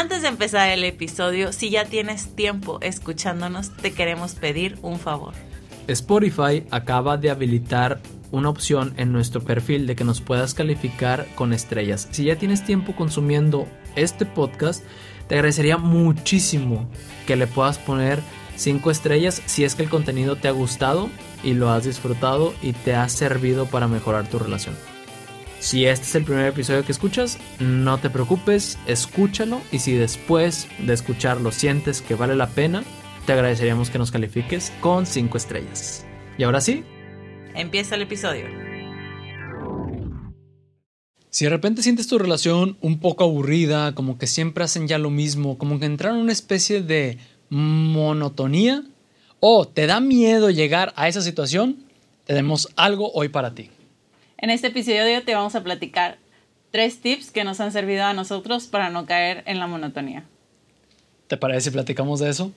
Antes 0.00 0.22
de 0.22 0.28
empezar 0.28 0.70
el 0.70 0.82
episodio, 0.84 1.52
si 1.52 1.68
ya 1.68 1.84
tienes 1.84 2.34
tiempo 2.34 2.78
escuchándonos, 2.80 3.76
te 3.76 3.92
queremos 3.92 4.32
pedir 4.32 4.78
un 4.80 4.98
favor. 4.98 5.34
Spotify 5.88 6.64
acaba 6.70 7.18
de 7.18 7.28
habilitar 7.28 8.00
una 8.30 8.48
opción 8.48 8.94
en 8.96 9.12
nuestro 9.12 9.42
perfil 9.42 9.86
de 9.86 9.96
que 9.96 10.04
nos 10.04 10.22
puedas 10.22 10.54
calificar 10.54 11.26
con 11.34 11.52
estrellas. 11.52 12.08
Si 12.12 12.24
ya 12.24 12.36
tienes 12.36 12.64
tiempo 12.64 12.96
consumiendo 12.96 13.68
este 13.94 14.24
podcast, 14.24 14.82
te 15.28 15.34
agradecería 15.34 15.76
muchísimo 15.76 16.88
que 17.26 17.36
le 17.36 17.46
puedas 17.46 17.76
poner 17.76 18.20
5 18.56 18.90
estrellas 18.90 19.42
si 19.44 19.64
es 19.64 19.74
que 19.74 19.82
el 19.82 19.90
contenido 19.90 20.36
te 20.36 20.48
ha 20.48 20.52
gustado 20.52 21.10
y 21.44 21.52
lo 21.52 21.68
has 21.68 21.84
disfrutado 21.84 22.54
y 22.62 22.72
te 22.72 22.94
ha 22.94 23.06
servido 23.10 23.66
para 23.66 23.86
mejorar 23.86 24.26
tu 24.30 24.38
relación. 24.38 24.74
Si 25.60 25.84
este 25.84 26.06
es 26.06 26.14
el 26.14 26.24
primer 26.24 26.46
episodio 26.46 26.86
que 26.86 26.92
escuchas, 26.92 27.36
no 27.58 27.98
te 27.98 28.08
preocupes, 28.08 28.78
escúchalo 28.86 29.60
y 29.70 29.80
si 29.80 29.92
después 29.92 30.68
de 30.78 30.94
escucharlo 30.94 31.52
sientes 31.52 32.00
que 32.00 32.14
vale 32.14 32.34
la 32.34 32.48
pena, 32.48 32.82
te 33.26 33.34
agradeceríamos 33.34 33.90
que 33.90 33.98
nos 33.98 34.10
califiques 34.10 34.72
con 34.80 35.04
5 35.04 35.36
estrellas. 35.36 36.06
Y 36.38 36.44
ahora 36.44 36.62
sí, 36.62 36.82
empieza 37.54 37.94
el 37.96 38.02
episodio. 38.02 38.46
Si 41.28 41.44
de 41.44 41.50
repente 41.50 41.82
sientes 41.82 42.08
tu 42.08 42.18
relación 42.18 42.78
un 42.80 42.98
poco 42.98 43.24
aburrida, 43.24 43.94
como 43.94 44.16
que 44.16 44.26
siempre 44.26 44.64
hacen 44.64 44.88
ya 44.88 44.96
lo 44.96 45.10
mismo, 45.10 45.58
como 45.58 45.78
que 45.78 45.84
entraron 45.84 46.16
en 46.16 46.24
una 46.24 46.32
especie 46.32 46.80
de 46.80 47.18
monotonía, 47.50 48.82
o 49.40 49.68
te 49.68 49.86
da 49.86 50.00
miedo 50.00 50.48
llegar 50.48 50.94
a 50.96 51.06
esa 51.06 51.20
situación, 51.20 51.84
tenemos 52.24 52.70
algo 52.76 53.12
hoy 53.12 53.28
para 53.28 53.54
ti. 53.54 53.68
En 54.42 54.48
este 54.48 54.68
episodio 54.68 55.22
te 55.22 55.34
vamos 55.34 55.54
a 55.54 55.62
platicar 55.62 56.16
tres 56.70 57.02
tips 57.02 57.30
que 57.30 57.44
nos 57.44 57.60
han 57.60 57.72
servido 57.72 58.04
a 58.04 58.14
nosotros 58.14 58.68
para 58.68 58.88
no 58.88 59.04
caer 59.04 59.42
en 59.44 59.58
la 59.58 59.66
monotonía. 59.66 60.24
¿Te 61.26 61.36
parece 61.36 61.60
si 61.60 61.70
platicamos 61.72 62.20
de 62.20 62.30
eso? 62.30 62.50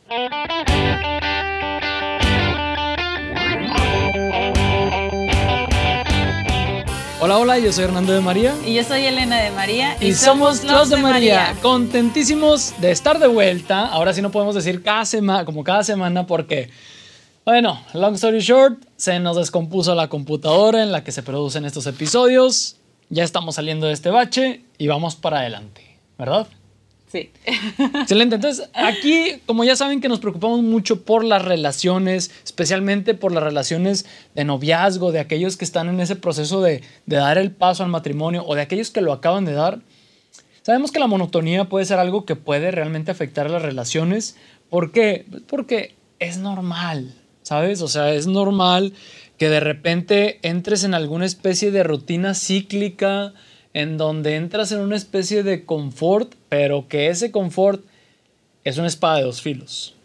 Hola, 7.19 7.37
hola, 7.37 7.59
yo 7.59 7.73
soy 7.73 7.83
Hernando 7.83 8.13
de 8.13 8.21
María. 8.21 8.55
Y 8.65 8.75
yo 8.75 8.85
soy 8.85 9.03
Elena 9.03 9.41
de 9.41 9.51
María. 9.51 9.97
Y, 9.99 10.13
somos 10.13 10.63
los 10.63 10.89
de, 10.89 10.95
María. 10.95 11.53
Contentísimos 11.61 12.79
de 12.79 12.91
estar 12.91 13.19
de 13.19 13.27
vuelta. 13.27 13.87
Ahora 13.87 14.13
sí 14.13 14.21
no 14.21 14.31
podemos 14.31 14.55
decir 14.55 14.81
cada 14.83 15.03
semana, 15.03 15.43
como 15.43 15.65
cada 15.65 15.83
semana 15.83 16.25
porque 16.25 16.69
bueno, 17.45 17.77
long 17.93 18.13
story 18.15 18.39
short, 18.39 18.79
se 19.03 19.19
nos 19.19 19.35
descompuso 19.35 19.95
la 19.95 20.07
computadora 20.07 20.81
en 20.81 20.93
la 20.93 21.03
que 21.03 21.11
se 21.11 21.23
producen 21.23 21.65
estos 21.65 21.87
episodios. 21.87 22.77
Ya 23.09 23.25
estamos 23.25 23.55
saliendo 23.55 23.87
de 23.87 23.91
este 23.91 24.09
bache 24.09 24.61
y 24.77 24.87
vamos 24.87 25.17
para 25.17 25.39
adelante, 25.39 25.99
¿verdad? 26.17 26.47
Sí. 27.11 27.29
Excelente. 27.99 28.35
Entonces, 28.35 28.69
aquí, 28.73 29.41
como 29.45 29.65
ya 29.65 29.75
saben 29.75 29.99
que 29.99 30.07
nos 30.07 30.21
preocupamos 30.21 30.61
mucho 30.61 31.01
por 31.01 31.25
las 31.25 31.43
relaciones, 31.43 32.31
especialmente 32.45 33.13
por 33.13 33.33
las 33.33 33.43
relaciones 33.43 34.05
de 34.35 34.45
noviazgo, 34.45 35.11
de 35.11 35.19
aquellos 35.19 35.57
que 35.57 35.65
están 35.65 35.89
en 35.89 35.99
ese 35.99 36.15
proceso 36.15 36.61
de, 36.61 36.81
de 37.05 37.17
dar 37.17 37.37
el 37.37 37.51
paso 37.51 37.83
al 37.83 37.89
matrimonio 37.89 38.45
o 38.47 38.55
de 38.55 38.61
aquellos 38.61 38.89
que 38.89 39.01
lo 39.01 39.11
acaban 39.11 39.43
de 39.43 39.51
dar, 39.51 39.81
sabemos 40.61 40.93
que 40.93 40.99
la 40.99 41.07
monotonía 41.07 41.65
puede 41.65 41.83
ser 41.83 41.99
algo 41.99 42.23
que 42.23 42.37
puede 42.37 42.71
realmente 42.71 43.11
afectar 43.11 43.47
a 43.47 43.49
las 43.49 43.63
relaciones. 43.63 44.37
¿Por 44.69 44.93
qué? 44.93 45.25
Porque 45.49 45.93
es 46.19 46.37
normal. 46.37 47.13
¿Sabes? 47.43 47.81
O 47.81 47.87
sea, 47.87 48.13
es 48.13 48.27
normal 48.27 48.93
que 49.37 49.49
de 49.49 49.59
repente 49.59 50.39
entres 50.41 50.83
en 50.83 50.93
alguna 50.93 51.25
especie 51.25 51.71
de 51.71 51.83
rutina 51.83 52.33
cíclica 52.33 53.33
en 53.73 53.97
donde 53.97 54.35
entras 54.35 54.71
en 54.71 54.79
una 54.79 54.95
especie 54.95 55.43
de 55.43 55.65
confort, 55.65 56.33
pero 56.49 56.87
que 56.87 57.07
ese 57.07 57.31
confort 57.31 57.83
es 58.63 58.77
una 58.77 58.87
espada 58.87 59.17
de 59.17 59.23
dos 59.23 59.41
filos. 59.41 59.95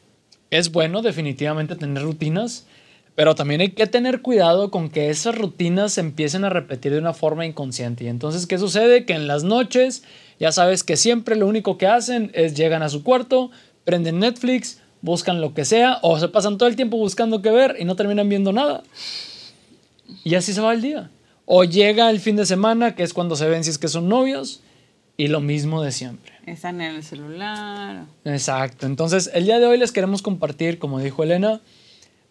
Es 0.51 0.73
bueno 0.73 1.03
definitivamente 1.03 1.77
tener 1.77 2.03
rutinas, 2.03 2.67
pero 3.15 3.35
también 3.35 3.61
hay 3.61 3.71
que 3.71 3.87
tener 3.87 4.23
cuidado 4.23 4.71
con 4.71 4.89
que 4.89 5.11
esas 5.11 5.37
rutinas 5.37 5.95
se 5.95 6.01
empiecen 6.01 6.45
a 6.45 6.51
repetir 6.51 6.93
de 6.93 6.99
una 6.99 7.13
forma 7.13 7.45
inconsciente. 7.45 8.05
Y 8.05 8.09
entonces, 8.09 8.47
¿qué 8.47 8.59
sucede? 8.59 9.05
Que 9.05 9.15
en 9.15 9.27
las 9.27 9.45
noches, 9.45 10.05
ya 10.41 10.53
sabes 10.53 10.85
que 10.85 10.97
siempre 10.97 11.37
lo 11.37 11.47
único 11.47 11.77
que 11.77 11.89
hacen 11.89 12.31
es 12.33 12.55
llegan 12.55 12.83
a 12.83 12.89
su 12.89 13.03
cuarto, 13.03 13.51
prenden 13.85 14.21
Netflix, 14.21 14.81
buscan 15.03 15.41
lo 15.41 15.55
que 15.55 15.65
sea 15.65 15.99
o 16.03 16.19
se 16.19 16.29
pasan 16.29 16.59
todo 16.59 16.69
el 16.69 16.77
tiempo 16.77 16.97
buscando 16.97 17.43
qué 17.43 17.51
ver 17.51 17.77
y 17.79 17.85
no 17.85 17.97
terminan 17.97 18.29
viendo 18.29 18.53
nada. 18.53 18.83
Y 20.25 20.35
así 20.35 20.53
se 20.53 20.61
va 20.61 20.73
el 20.73 20.83
día. 20.83 21.11
O 21.45 21.65
llega 21.65 22.11
el 22.11 22.21
fin 22.21 22.37
de 22.37 22.47
semana, 22.47 22.95
que 22.95 23.03
es 23.03 23.15
cuando 23.15 23.37
se 23.37 23.49
ven 23.49 23.65
si 23.65 23.71
es 23.71 23.79
que 23.79 23.89
son 23.89 24.09
novios, 24.09 24.61
y 25.17 25.29
lo 25.29 25.41
mismo 25.41 25.83
de 25.83 25.93
siempre. 25.93 26.33
Están 26.47 26.81
en 26.81 26.97
el 26.97 27.03
celular. 27.03 28.05
Exacto. 28.25 28.87
Entonces, 28.87 29.31
el 29.35 29.45
día 29.45 29.59
de 29.59 29.67
hoy 29.67 29.79
les 29.79 29.91
queremos 29.91 30.23
compartir, 30.23 30.79
como 30.79 31.01
dijo 31.01 31.23
Elena, 31.23 31.61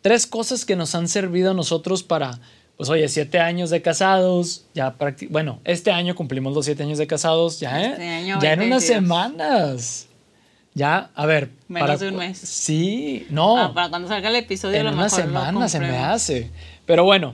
tres 0.01 0.25
cosas 0.25 0.65
que 0.65 0.75
nos 0.75 0.95
han 0.95 1.07
servido 1.07 1.51
a 1.51 1.53
nosotros 1.53 2.03
para, 2.03 2.39
pues 2.77 2.89
oye, 2.89 3.07
siete 3.09 3.39
años 3.39 3.69
de 3.69 3.81
casados, 3.81 4.65
ya 4.73 4.95
bueno, 5.29 5.59
este 5.65 5.91
año 5.91 6.15
cumplimos 6.15 6.53
los 6.53 6.65
siete 6.65 6.83
años 6.83 6.97
de 6.97 7.07
casados, 7.07 7.59
ya, 7.59 7.83
¿eh? 7.83 7.91
Este 7.91 8.41
ya 8.41 8.53
en 8.53 8.61
unas 8.61 8.83
semanas. 8.83 10.07
Ya, 10.77 11.09
a 11.15 11.25
ver. 11.25 11.49
Menos 11.67 11.99
de 11.99 12.09
un 12.09 12.17
mes. 12.17 12.37
Sí, 12.37 13.25
no. 13.31 13.57
Ah, 13.57 13.73
para 13.73 13.89
cuando 13.89 14.07
salga 14.07 14.29
el 14.29 14.35
episodio, 14.35 14.77
en 14.77 14.87
una 14.87 15.09
semana 15.09 15.67
se 15.67 15.79
me 15.79 15.97
hace. 15.97 16.51
Pero 16.85 17.03
bueno, 17.03 17.33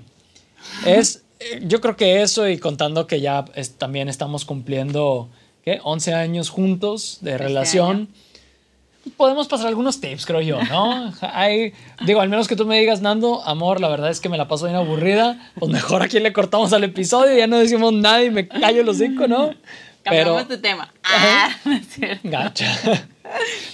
es. 0.85 1.23
Eh, 1.41 1.61
yo 1.63 1.81
creo 1.81 1.97
que 1.97 2.21
eso 2.21 2.47
y 2.47 2.57
contando 2.57 3.05
que 3.05 3.19
ya 3.19 3.43
también 3.77 4.07
estamos 4.07 4.45
cumpliendo, 4.45 5.27
¿qué? 5.65 5.81
11 5.83 6.13
años 6.13 6.49
juntos 6.49 7.17
de 7.19 7.31
este 7.31 7.43
relación. 7.43 8.07
Podemos 9.17 9.49
pasar 9.49 9.67
algunos 9.67 9.99
tips, 9.99 10.25
creo 10.25 10.39
yo, 10.39 10.63
¿no? 10.63 11.13
Hay, 11.21 11.73
digo, 12.05 12.21
al 12.21 12.29
menos 12.29 12.47
que 12.47 12.55
tú 12.55 12.65
me 12.65 12.79
digas, 12.79 13.01
Nando, 13.01 13.43
amor, 13.43 13.81
la 13.81 13.89
verdad 13.89 14.09
es 14.09 14.21
que 14.21 14.29
me 14.29 14.37
la 14.37 14.47
paso 14.47 14.67
bien 14.67 14.77
aburrida, 14.77 15.51
pues 15.59 15.69
mejor 15.69 16.01
aquí 16.01 16.21
le 16.21 16.31
cortamos 16.31 16.71
al 16.71 16.85
episodio, 16.85 17.37
ya 17.37 17.47
no 17.47 17.59
decimos 17.59 17.91
nada 17.91 18.23
y 18.23 18.31
me 18.31 18.47
callo 18.47 18.83
los 18.83 18.99
cinco, 18.99 19.27
¿no? 19.27 19.51
Cambiamos 20.03 20.45
Pero, 20.45 20.61
tema. 20.61 20.93
Ah, 21.03 21.49
gacha. 22.23 23.09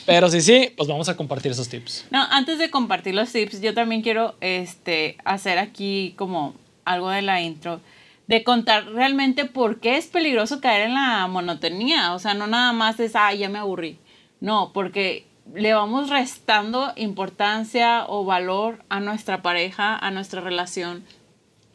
Pero 0.05 0.29
sí, 0.29 0.41
sí, 0.41 0.73
pues 0.75 0.87
vamos 0.87 1.09
a 1.09 1.17
compartir 1.17 1.51
esos 1.51 1.69
tips. 1.69 2.05
No, 2.11 2.23
antes 2.29 2.59
de 2.59 2.69
compartir 2.69 3.15
los 3.15 3.31
tips, 3.31 3.61
yo 3.61 3.73
también 3.73 4.01
quiero 4.01 4.35
este, 4.41 5.17
hacer 5.25 5.57
aquí 5.57 6.13
como 6.17 6.55
algo 6.85 7.09
de 7.09 7.21
la 7.21 7.41
intro, 7.41 7.81
de 8.27 8.43
contar 8.43 8.85
realmente 8.87 9.45
por 9.45 9.79
qué 9.79 9.97
es 9.97 10.07
peligroso 10.07 10.61
caer 10.61 10.87
en 10.87 10.93
la 10.93 11.27
monotonía. 11.27 12.13
O 12.13 12.19
sea, 12.19 12.33
no 12.33 12.47
nada 12.47 12.73
más 12.73 12.99
es, 12.99 13.15
ah, 13.15 13.33
ya 13.33 13.49
me 13.49 13.59
aburrí. 13.59 13.97
No, 14.39 14.71
porque 14.73 15.25
le 15.53 15.73
vamos 15.73 16.09
restando 16.09 16.93
importancia 16.95 18.05
o 18.07 18.23
valor 18.23 18.83
a 18.89 18.99
nuestra 18.99 19.41
pareja, 19.41 19.95
a 19.95 20.11
nuestra 20.11 20.41
relación. 20.41 21.03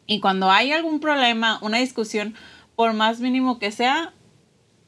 Y 0.07 0.19
cuando 0.19 0.51
hay 0.51 0.71
algún 0.71 0.99
problema, 0.99 1.59
una 1.61 1.79
discusión, 1.79 2.35
por 2.75 2.93
más 2.93 3.19
mínimo 3.19 3.59
que 3.59 3.71
sea, 3.71 4.13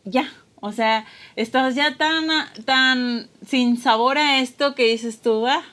ya, 0.03 0.31
o 0.59 0.71
sea, 0.71 1.05
estás 1.35 1.75
ya 1.75 1.95
tan, 1.95 2.27
tan 2.65 3.27
sin 3.45 3.77
sabor 3.77 4.17
a 4.17 4.39
esto 4.39 4.75
que 4.75 4.87
dices 4.87 5.21
tú, 5.21 5.41
va, 5.41 5.63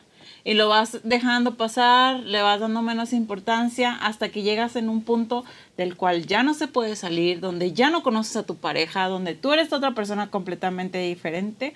y 0.44 0.52
lo 0.54 0.68
vas 0.68 1.00
dejando 1.04 1.54
pasar, 1.54 2.20
le 2.20 2.42
vas 2.42 2.60
dando 2.60 2.82
menos 2.82 3.14
importancia 3.14 3.94
hasta 3.94 4.28
que 4.28 4.42
llegas 4.42 4.76
en 4.76 4.90
un 4.90 5.02
punto 5.02 5.44
del 5.78 5.96
cual 5.96 6.26
ya 6.26 6.42
no 6.42 6.52
se 6.52 6.68
puede 6.68 6.96
salir, 6.96 7.40
donde 7.40 7.72
ya 7.72 7.88
no 7.88 8.02
conoces 8.02 8.36
a 8.36 8.42
tu 8.42 8.56
pareja, 8.56 9.08
donde 9.08 9.34
tú 9.34 9.54
eres 9.54 9.72
otra 9.72 9.92
persona 9.92 10.30
completamente 10.30 10.98
diferente 10.98 11.74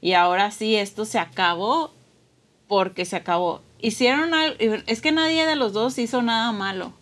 y 0.00 0.14
ahora 0.14 0.50
sí 0.50 0.74
esto 0.74 1.04
se 1.04 1.20
acabó 1.20 1.92
porque 2.66 3.04
se 3.04 3.16
acabó. 3.16 3.62
Hicieron 3.80 4.32
es 4.58 5.00
que 5.00 5.12
nadie 5.12 5.46
de 5.46 5.56
los 5.56 5.72
dos 5.72 5.96
hizo 5.98 6.20
nada 6.20 6.50
malo, 6.50 6.92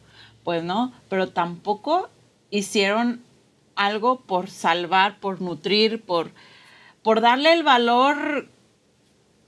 pues 0.45 0.63
no, 0.63 0.93
pero 1.09 1.31
tampoco 1.31 2.11
hicieron 2.51 3.23
algo 3.79 4.21
por 4.21 4.51
salvar, 4.51 5.19
por 5.21 5.41
nutrir, 5.41 6.03
por, 6.03 6.33
por 7.03 7.23
darle 7.23 7.55
el 7.55 7.63
valor 7.63 8.49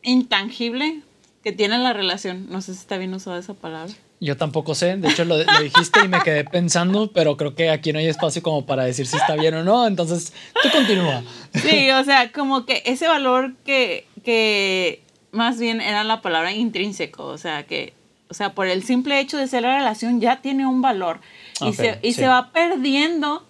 intangible 0.03 1.03
que 1.43 1.53
tiene 1.53 1.79
la 1.79 1.93
relación. 1.93 2.47
No 2.49 2.63
sé 2.63 2.73
si 2.73 2.81
está 2.81 2.97
bien 2.97 3.13
usada 3.13 3.39
esa 3.39 3.55
palabra. 3.55 3.93
Yo 4.21 4.37
tampoco 4.37 4.75
sé, 4.75 4.97
de 4.97 5.09
hecho 5.09 5.25
lo, 5.25 5.39
dijiste 5.39 6.01
y 6.05 6.09
me 6.09 6.21
quedé 6.21 6.45
pensando, 6.45 7.11
pero 7.11 7.37
creo 7.39 7.55
que 7.55 7.71
aquí 7.71 7.93
no 7.93 7.99
hay 7.99 8.07
espacio 8.07 8.43
como 8.43 8.67
para 8.67 8.85
decir 8.85 9.07
si 9.07 9.17
está 9.17 9.35
bien 9.35 9.55
o 9.55 9.65
no, 9.65 9.87
entonces 9.87 10.35
tú 10.63 10.69
continúa. 10.71 11.23
Sí, 11.55 11.91
o 11.91 12.05
sea, 12.05 12.31
como 12.31 12.67
que 12.67 12.83
ese 12.85 13.09
valor 13.09 13.55
que, 13.65 14.07
que 14.23 15.03
más 15.33 15.59
bien 15.59 15.81
era 15.81 16.05
la 16.05 16.21
palabra 16.21 16.53
intrínseco, 16.53 17.25
o 17.25 17.39
sea, 17.39 17.63
que, 17.63 17.95
o 18.29 18.35
sea, 18.35 18.53
por 18.53 18.67
el 18.67 18.83
simple 18.83 19.19
hecho 19.21 19.39
de 19.39 19.49
ser 19.49 19.63
la 19.63 19.79
relación 19.79 20.21
ya 20.21 20.43
tiene 20.43 20.67
un 20.67 20.83
valor 20.83 21.21
y, 21.63 21.73
se, 21.73 21.99
y 22.03 22.13
se 22.13 22.29
va 22.29 22.53
perdiendo 22.53 23.47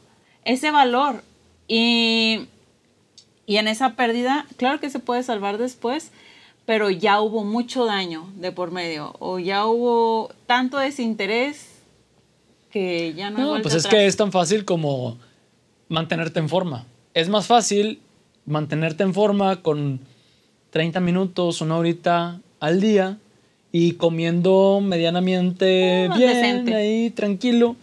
ese 0.53 0.71
valor. 0.71 1.23
Y, 1.69 2.47
y 3.47 3.57
en 3.57 3.69
esa 3.69 3.95
pérdida, 3.95 4.47
claro 4.57 4.81
que 4.81 4.91
se 4.91 4.99
puede 4.99 5.23
salvar 5.23 5.59
después, 5.59 6.11
pero 6.67 6.91
ya 6.91 7.21
hubo 7.21 7.45
mucho 7.45 7.85
daño 7.85 8.29
de 8.37 8.53
por 8.53 8.71
medio 8.71 9.15
o 9.19 9.39
ya 9.39 9.67
hubo 9.67 10.31
tanto 10.47 10.79
desinterés 10.79 11.67
que 12.71 13.15
ya 13.15 13.31
no... 13.31 13.57
No, 13.57 13.63
pues 13.63 13.75
es 13.75 13.87
que 13.87 14.07
es 14.07 14.17
tan 14.17 14.31
fácil 14.31 14.65
como 14.65 15.19
mantenerte 15.89 16.39
en 16.39 16.49
forma. 16.49 16.87
Es 17.15 17.29
más 17.29 17.47
fácil 17.47 18.01
mantenerte 18.47 19.03
en 19.03 19.15
forma 19.15 19.63
con 19.63 20.01
30 20.71 21.01
minutos, 21.01 21.61
una 21.61 21.77
horita 21.77 22.41
al 22.61 22.81
día 22.81 23.19
y 23.73 23.93
comiendo 23.93 24.81
medianamente 24.81 26.09
Ah, 26.11 26.17
bien, 26.17 26.33
decente. 26.35 26.75
ahí 26.75 27.11
tranquilo, 27.11 27.75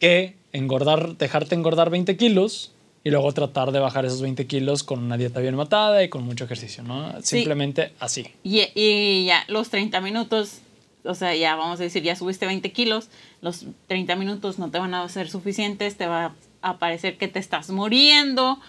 que 0.00 0.34
engordar, 0.52 1.16
dejarte 1.16 1.54
engordar 1.54 1.90
20 1.90 2.16
kilos 2.16 2.72
y 3.04 3.10
luego 3.10 3.32
tratar 3.32 3.72
de 3.72 3.80
bajar 3.80 4.04
esos 4.04 4.22
20 4.22 4.46
kilos 4.46 4.82
con 4.82 5.02
una 5.02 5.16
dieta 5.16 5.40
bien 5.40 5.56
matada 5.56 6.04
y 6.04 6.08
con 6.08 6.24
mucho 6.24 6.44
ejercicio, 6.44 6.82
¿no? 6.82 7.20
Simplemente 7.22 7.92
así. 7.98 8.26
Y, 8.44 8.62
y 8.74 9.24
ya 9.26 9.44
los 9.48 9.70
30 9.70 10.00
minutos, 10.00 10.60
o 11.04 11.14
sea, 11.14 11.34
ya 11.34 11.56
vamos 11.56 11.80
a 11.80 11.82
decir, 11.82 12.02
ya 12.02 12.14
subiste 12.14 12.46
20 12.46 12.70
kilos, 12.72 13.08
los 13.40 13.66
30 13.88 14.14
minutos 14.16 14.58
no 14.58 14.70
te 14.70 14.78
van 14.78 14.94
a 14.94 15.08
ser 15.08 15.28
suficientes, 15.28 15.96
te 15.96 16.06
va 16.06 16.34
a 16.60 16.78
parecer 16.78 17.18
que 17.18 17.26
te 17.26 17.40
estás 17.40 17.70
muriendo 17.70 18.60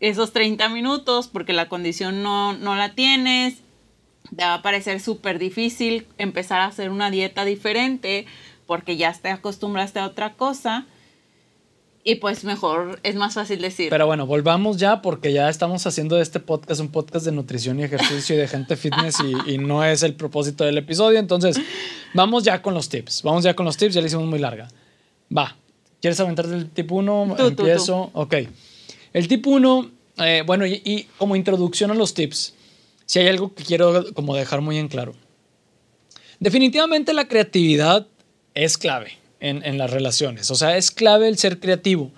esos 0.00 0.32
30 0.32 0.68
minutos 0.68 1.28
porque 1.28 1.52
la 1.52 1.68
condición 1.68 2.22
no, 2.22 2.52
no 2.52 2.74
la 2.74 2.94
tienes, 2.94 3.58
te 4.34 4.44
va 4.44 4.54
a 4.54 4.62
parecer 4.62 5.00
súper 5.00 5.38
difícil 5.38 6.06
empezar 6.18 6.60
a 6.60 6.66
hacer 6.66 6.90
una 6.90 7.10
dieta 7.10 7.44
diferente 7.44 8.26
porque 8.66 8.96
ya 8.96 9.12
te 9.12 9.30
acostumbraste 9.30 10.00
a 10.00 10.06
otra 10.06 10.34
cosa. 10.34 10.86
Y 12.08 12.14
pues 12.14 12.44
mejor 12.44 13.00
es 13.02 13.16
más 13.16 13.34
fácil 13.34 13.60
decir. 13.60 13.90
Pero 13.90 14.06
bueno, 14.06 14.26
volvamos 14.26 14.76
ya 14.76 15.02
porque 15.02 15.32
ya 15.32 15.48
estamos 15.48 15.84
haciendo 15.88 16.14
de 16.14 16.22
este 16.22 16.38
podcast 16.38 16.80
un 16.80 16.92
podcast 16.92 17.24
de 17.24 17.32
nutrición 17.32 17.80
y 17.80 17.82
ejercicio 17.82 18.36
y 18.36 18.38
de 18.38 18.46
gente 18.46 18.76
fitness 18.76 19.16
y, 19.24 19.54
y 19.54 19.58
no 19.58 19.82
es 19.82 20.04
el 20.04 20.14
propósito 20.14 20.62
del 20.62 20.78
episodio. 20.78 21.18
Entonces, 21.18 21.60
vamos 22.14 22.44
ya 22.44 22.62
con 22.62 22.74
los 22.74 22.88
tips. 22.88 23.24
Vamos 23.24 23.42
ya 23.42 23.56
con 23.56 23.66
los 23.66 23.76
tips, 23.76 23.94
ya 23.94 24.00
la 24.00 24.06
hicimos 24.06 24.24
muy 24.26 24.38
larga. 24.38 24.68
Va, 25.36 25.56
¿quieres 26.00 26.20
aventar 26.20 26.46
del 26.46 26.70
tip 26.70 26.92
1? 26.92 27.34
Tú, 27.36 27.50
tú, 27.50 27.62
Empiezo. 27.62 28.10
Ok. 28.12 28.36
El 29.12 29.26
tip 29.26 29.44
1, 29.44 29.90
eh, 30.18 30.44
bueno, 30.46 30.64
y, 30.64 30.80
y 30.84 31.08
como 31.18 31.34
introducción 31.34 31.90
a 31.90 31.94
los 31.94 32.14
tips, 32.14 32.54
si 33.04 33.18
hay 33.18 33.26
algo 33.26 33.52
que 33.52 33.64
quiero 33.64 34.14
como 34.14 34.36
dejar 34.36 34.60
muy 34.60 34.78
en 34.78 34.86
claro. 34.86 35.12
Definitivamente 36.38 37.12
la 37.12 37.26
creatividad 37.26 38.06
es 38.54 38.78
clave 38.78 39.25
en, 39.40 39.64
en 39.64 39.78
las 39.78 39.90
relaciones. 39.90 40.50
O 40.50 40.54
sea, 40.54 40.76
es 40.76 40.90
clave 40.90 41.28
el 41.28 41.38
ser 41.38 41.60
creativo. 41.60 42.12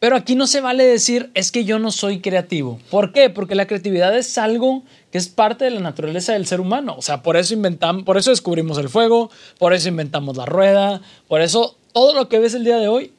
Pero 0.00 0.16
aquí 0.16 0.34
no 0.34 0.46
se 0.46 0.62
vale 0.62 0.84
decir, 0.84 1.30
es 1.34 1.52
que 1.52 1.66
yo 1.66 1.78
no 1.78 1.90
soy 1.92 2.20
creativo. 2.20 2.80
¿Por 2.90 3.12
qué? 3.12 3.28
Porque 3.28 3.54
la 3.54 3.66
creatividad 3.66 4.16
es 4.16 4.38
algo 4.38 4.82
que 5.12 5.18
es 5.18 5.28
parte 5.28 5.66
de 5.66 5.72
la 5.72 5.80
naturaleza 5.80 6.32
del 6.32 6.46
ser 6.46 6.58
humano. 6.60 6.94
O 6.96 7.02
sea, 7.02 7.22
por 7.22 7.36
eso 7.36 7.52
inventamos, 7.52 8.04
por 8.04 8.16
eso 8.16 8.30
descubrimos 8.30 8.78
el 8.78 8.88
fuego, 8.88 9.30
por 9.58 9.74
eso 9.74 9.88
inventamos 9.88 10.38
la 10.38 10.46
rueda, 10.46 11.02
por 11.28 11.42
eso 11.42 11.76
todo 11.92 12.14
lo 12.14 12.30
que 12.30 12.38
ves 12.38 12.54
el 12.54 12.64
día 12.64 12.78
de 12.78 12.88
hoy 12.88 13.12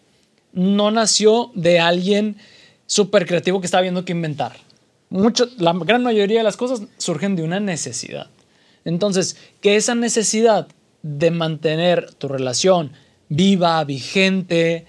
no 0.54 0.90
nació 0.90 1.52
de 1.54 1.80
alguien 1.80 2.38
súper 2.88 3.28
creativo 3.28 3.62
que 3.62 3.66
estaba 3.66 3.82
viendo 3.82 4.04
que 4.04 4.14
inventar. 4.14 4.54
Mucho, 5.12 5.50
la 5.58 5.74
gran 5.74 6.02
mayoría 6.02 6.40
de 6.40 6.44
las 6.44 6.58
cosas 6.58 6.82
surgen 6.98 7.36
de 7.36 7.44
una 7.44 7.60
necesidad. 7.60 8.32
Entonces, 8.86 9.38
que 9.62 9.76
esa 9.76 9.94
necesidad 9.94 10.68
de 11.04 11.30
mantener 11.30 12.12
tu 12.16 12.28
relación 12.28 12.94
viva, 13.36 13.82
vigente, 13.86 14.86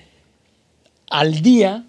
al 1.09 1.43
día, 1.43 1.85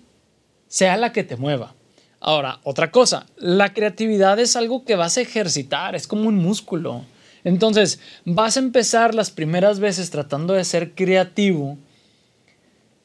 sea 0.68 0.98
la 0.98 1.12
que 1.12 1.24
te 1.24 1.36
mueva. 1.36 1.74
Ahora, 2.20 2.60
otra 2.64 2.92
cosa, 2.92 3.26
la 3.38 3.74
creatividad 3.74 4.40
es 4.40 4.56
algo 4.56 4.86
que 4.86 4.96
vas 4.96 5.18
a 5.18 5.22
ejercitar, 5.22 5.96
es 5.96 6.06
como 6.06 6.30
un 6.30 6.36
músculo. 6.36 7.06
Entonces, 7.44 8.00
vas 8.24 8.56
a 8.56 8.60
empezar 8.60 9.16
las 9.16 9.32
primeras 9.32 9.80
veces 9.80 10.12
tratando 10.12 10.54
de 10.54 10.64
ser 10.64 10.92
creativo 10.94 11.78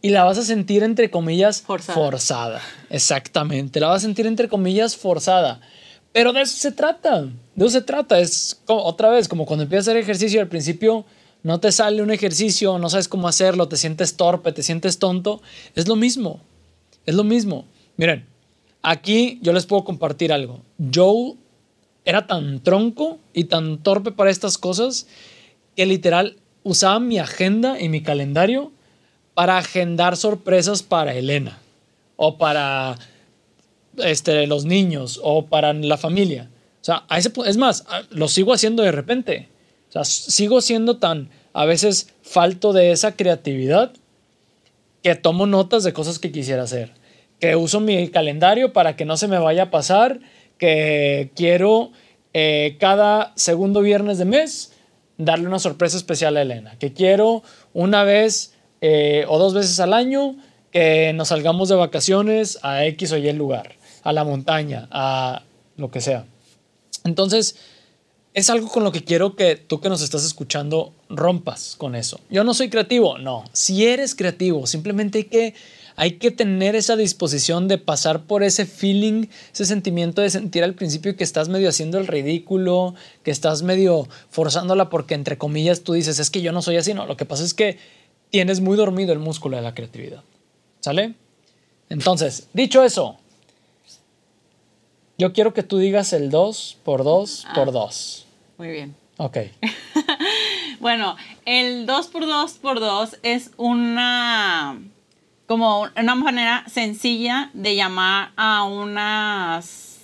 y 0.02 0.10
la 0.10 0.24
vas 0.24 0.36
a 0.36 0.44
sentir 0.44 0.82
entre 0.82 1.10
comillas 1.10 1.62
Forzada. 1.62 1.94
forzada. 1.98 2.62
Exactamente, 2.90 3.80
la 3.80 3.88
vas 3.88 4.02
a 4.02 4.06
sentir 4.06 4.26
entre 4.26 4.48
comillas 4.48 4.94
forzada. 4.94 5.60
Pero 6.12 6.34
de 6.34 6.42
eso 6.42 6.56
se 6.58 6.70
trata, 6.70 7.22
de 7.22 7.30
eso 7.56 7.70
se 7.70 7.80
trata. 7.82 8.20
Es 8.20 8.60
como- 8.66 8.82
otra 8.84 9.08
vez, 9.08 9.26
como 9.26 9.46
cuando 9.46 9.62
empiezas 9.64 9.88
a 9.88 9.90
hacer 9.92 10.02
ejercicio 10.02 10.40
al 10.42 10.48
principio 10.48 11.06
no 11.42 11.60
te 11.60 11.72
sale 11.72 12.02
un 12.02 12.10
ejercicio, 12.10 12.78
no 12.78 12.90
sabes 12.90 13.08
cómo 13.08 13.28
hacerlo, 13.28 13.68
te 13.68 13.76
sientes 13.76 14.16
torpe, 14.16 14.52
te 14.52 14.62
sientes 14.62 14.98
tonto. 14.98 15.40
Es 15.74 15.88
lo 15.88 15.96
mismo, 15.96 16.40
es 17.06 17.14
lo 17.14 17.24
mismo. 17.24 17.64
Miren, 17.96 18.26
aquí 18.82 19.38
yo 19.42 19.52
les 19.52 19.66
puedo 19.66 19.84
compartir 19.84 20.32
algo. 20.32 20.60
Yo 20.78 21.36
era 22.04 22.26
tan 22.26 22.60
tronco 22.60 23.18
y 23.32 23.44
tan 23.44 23.78
torpe 23.78 24.12
para 24.12 24.30
estas 24.30 24.58
cosas 24.58 25.06
que 25.76 25.86
literal 25.86 26.36
usaba 26.62 26.98
mi 27.00 27.18
agenda 27.18 27.80
y 27.80 27.88
mi 27.88 28.02
calendario 28.02 28.72
para 29.34 29.58
agendar 29.58 30.16
sorpresas 30.16 30.82
para 30.82 31.14
Elena 31.14 31.58
o 32.16 32.36
para 32.36 32.98
este, 33.98 34.46
los 34.46 34.64
niños 34.64 35.20
o 35.22 35.46
para 35.46 35.72
la 35.72 35.96
familia. 35.96 36.50
O 36.80 36.84
sea, 36.84 37.04
es 37.46 37.56
más, 37.56 37.84
lo 38.10 38.28
sigo 38.28 38.52
haciendo 38.52 38.82
de 38.82 38.92
repente. 38.92 39.48
Sigo 40.02 40.60
siendo 40.60 40.98
tan 40.98 41.30
a 41.52 41.64
veces 41.64 42.14
falto 42.22 42.72
de 42.72 42.92
esa 42.92 43.16
creatividad 43.16 43.92
que 45.02 45.14
tomo 45.14 45.46
notas 45.46 45.84
de 45.84 45.92
cosas 45.92 46.18
que 46.18 46.30
quisiera 46.32 46.64
hacer, 46.64 46.92
que 47.40 47.56
uso 47.56 47.80
mi 47.80 48.08
calendario 48.08 48.72
para 48.72 48.96
que 48.96 49.04
no 49.04 49.16
se 49.16 49.28
me 49.28 49.38
vaya 49.38 49.64
a 49.64 49.70
pasar, 49.70 50.20
que 50.58 51.30
quiero 51.34 51.92
eh, 52.34 52.76
cada 52.78 53.32
segundo 53.36 53.80
viernes 53.80 54.18
de 54.18 54.24
mes 54.24 54.72
darle 55.16 55.46
una 55.46 55.58
sorpresa 55.58 55.96
especial 55.96 56.36
a 56.36 56.42
Elena, 56.42 56.76
que 56.78 56.92
quiero 56.92 57.42
una 57.72 58.04
vez 58.04 58.54
eh, 58.80 59.24
o 59.28 59.38
dos 59.38 59.54
veces 59.54 59.80
al 59.80 59.92
año 59.92 60.36
que 60.70 61.12
nos 61.14 61.28
salgamos 61.28 61.68
de 61.68 61.74
vacaciones 61.74 62.58
a 62.62 62.84
X 62.86 63.12
o 63.12 63.16
Y 63.16 63.32
lugar, 63.32 63.76
a 64.02 64.12
la 64.12 64.24
montaña, 64.24 64.86
a 64.90 65.42
lo 65.76 65.90
que 65.90 66.00
sea. 66.00 66.26
Entonces, 67.04 67.56
es 68.38 68.50
algo 68.50 68.68
con 68.68 68.84
lo 68.84 68.92
que 68.92 69.02
quiero 69.02 69.34
que 69.34 69.56
tú 69.56 69.80
que 69.80 69.88
nos 69.88 70.00
estás 70.00 70.24
escuchando 70.24 70.92
rompas 71.08 71.74
con 71.76 71.96
eso. 71.96 72.20
Yo 72.30 72.44
no 72.44 72.54
soy 72.54 72.70
creativo, 72.70 73.18
no. 73.18 73.42
Si 73.52 73.84
eres 73.84 74.14
creativo, 74.14 74.66
simplemente 74.68 75.18
hay 75.18 75.24
que, 75.24 75.54
hay 75.96 76.12
que 76.18 76.30
tener 76.30 76.76
esa 76.76 76.94
disposición 76.94 77.66
de 77.66 77.78
pasar 77.78 78.22
por 78.22 78.44
ese 78.44 78.64
feeling, 78.64 79.26
ese 79.52 79.64
sentimiento 79.64 80.22
de 80.22 80.30
sentir 80.30 80.62
al 80.62 80.74
principio 80.74 81.16
que 81.16 81.24
estás 81.24 81.48
medio 81.48 81.68
haciendo 81.68 81.98
el 81.98 82.06
ridículo, 82.06 82.94
que 83.24 83.32
estás 83.32 83.62
medio 83.62 84.08
forzándola 84.30 84.88
porque 84.88 85.14
entre 85.14 85.36
comillas 85.36 85.80
tú 85.80 85.94
dices, 85.94 86.20
es 86.20 86.30
que 86.30 86.40
yo 86.40 86.52
no 86.52 86.62
soy 86.62 86.76
así, 86.76 86.94
no. 86.94 87.06
Lo 87.06 87.16
que 87.16 87.24
pasa 87.24 87.42
es 87.42 87.54
que 87.54 87.78
tienes 88.30 88.60
muy 88.60 88.76
dormido 88.76 89.12
el 89.12 89.18
músculo 89.18 89.56
de 89.56 89.64
la 89.64 89.74
creatividad. 89.74 90.22
¿Sale? 90.78 91.14
Entonces, 91.88 92.46
dicho 92.52 92.84
eso, 92.84 93.18
yo 95.18 95.32
quiero 95.32 95.52
que 95.52 95.64
tú 95.64 95.78
digas 95.78 96.12
el 96.12 96.30
2 96.30 96.78
por 96.84 97.02
2 97.02 97.46
por 97.56 97.72
2. 97.72 98.26
Muy 98.58 98.68
bien. 98.68 98.94
Ok. 99.16 99.38
Bueno, 100.80 101.16
el 101.44 101.88
2x2x2 101.88 103.18
es 103.24 103.50
una 103.56 104.78
como 105.48 105.88
una 105.96 106.14
manera 106.14 106.64
sencilla 106.68 107.50
de 107.52 107.74
llamar 107.74 108.30
a 108.36 108.62
unas 108.62 109.96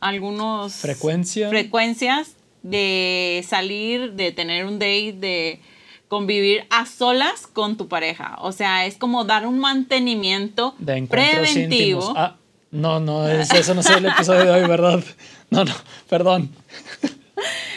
algunos 0.00 0.72
Frecuencia. 0.76 1.50
frecuencias 1.50 2.32
de 2.62 3.44
salir, 3.46 4.12
de 4.14 4.32
tener 4.32 4.64
un 4.64 4.78
date, 4.78 5.12
de 5.18 5.60
convivir 6.08 6.66
a 6.70 6.86
solas 6.86 7.46
con 7.46 7.76
tu 7.76 7.88
pareja. 7.88 8.36
O 8.40 8.52
sea, 8.52 8.86
es 8.86 8.96
como 8.96 9.24
dar 9.24 9.46
un 9.46 9.58
mantenimiento 9.58 10.74
de 10.78 11.02
preventivo. 11.02 12.14
Ah, 12.16 12.36
no, 12.70 13.00
no, 13.00 13.28
es- 13.28 13.52
eso 13.52 13.74
no 13.74 13.80
es 13.82 13.90
el 13.90 14.06
episodio 14.06 14.44
de 14.46 14.50
hoy, 14.62 14.66
¿verdad? 14.68 15.04
No, 15.50 15.64
no, 15.66 15.74
perdón. 16.08 16.50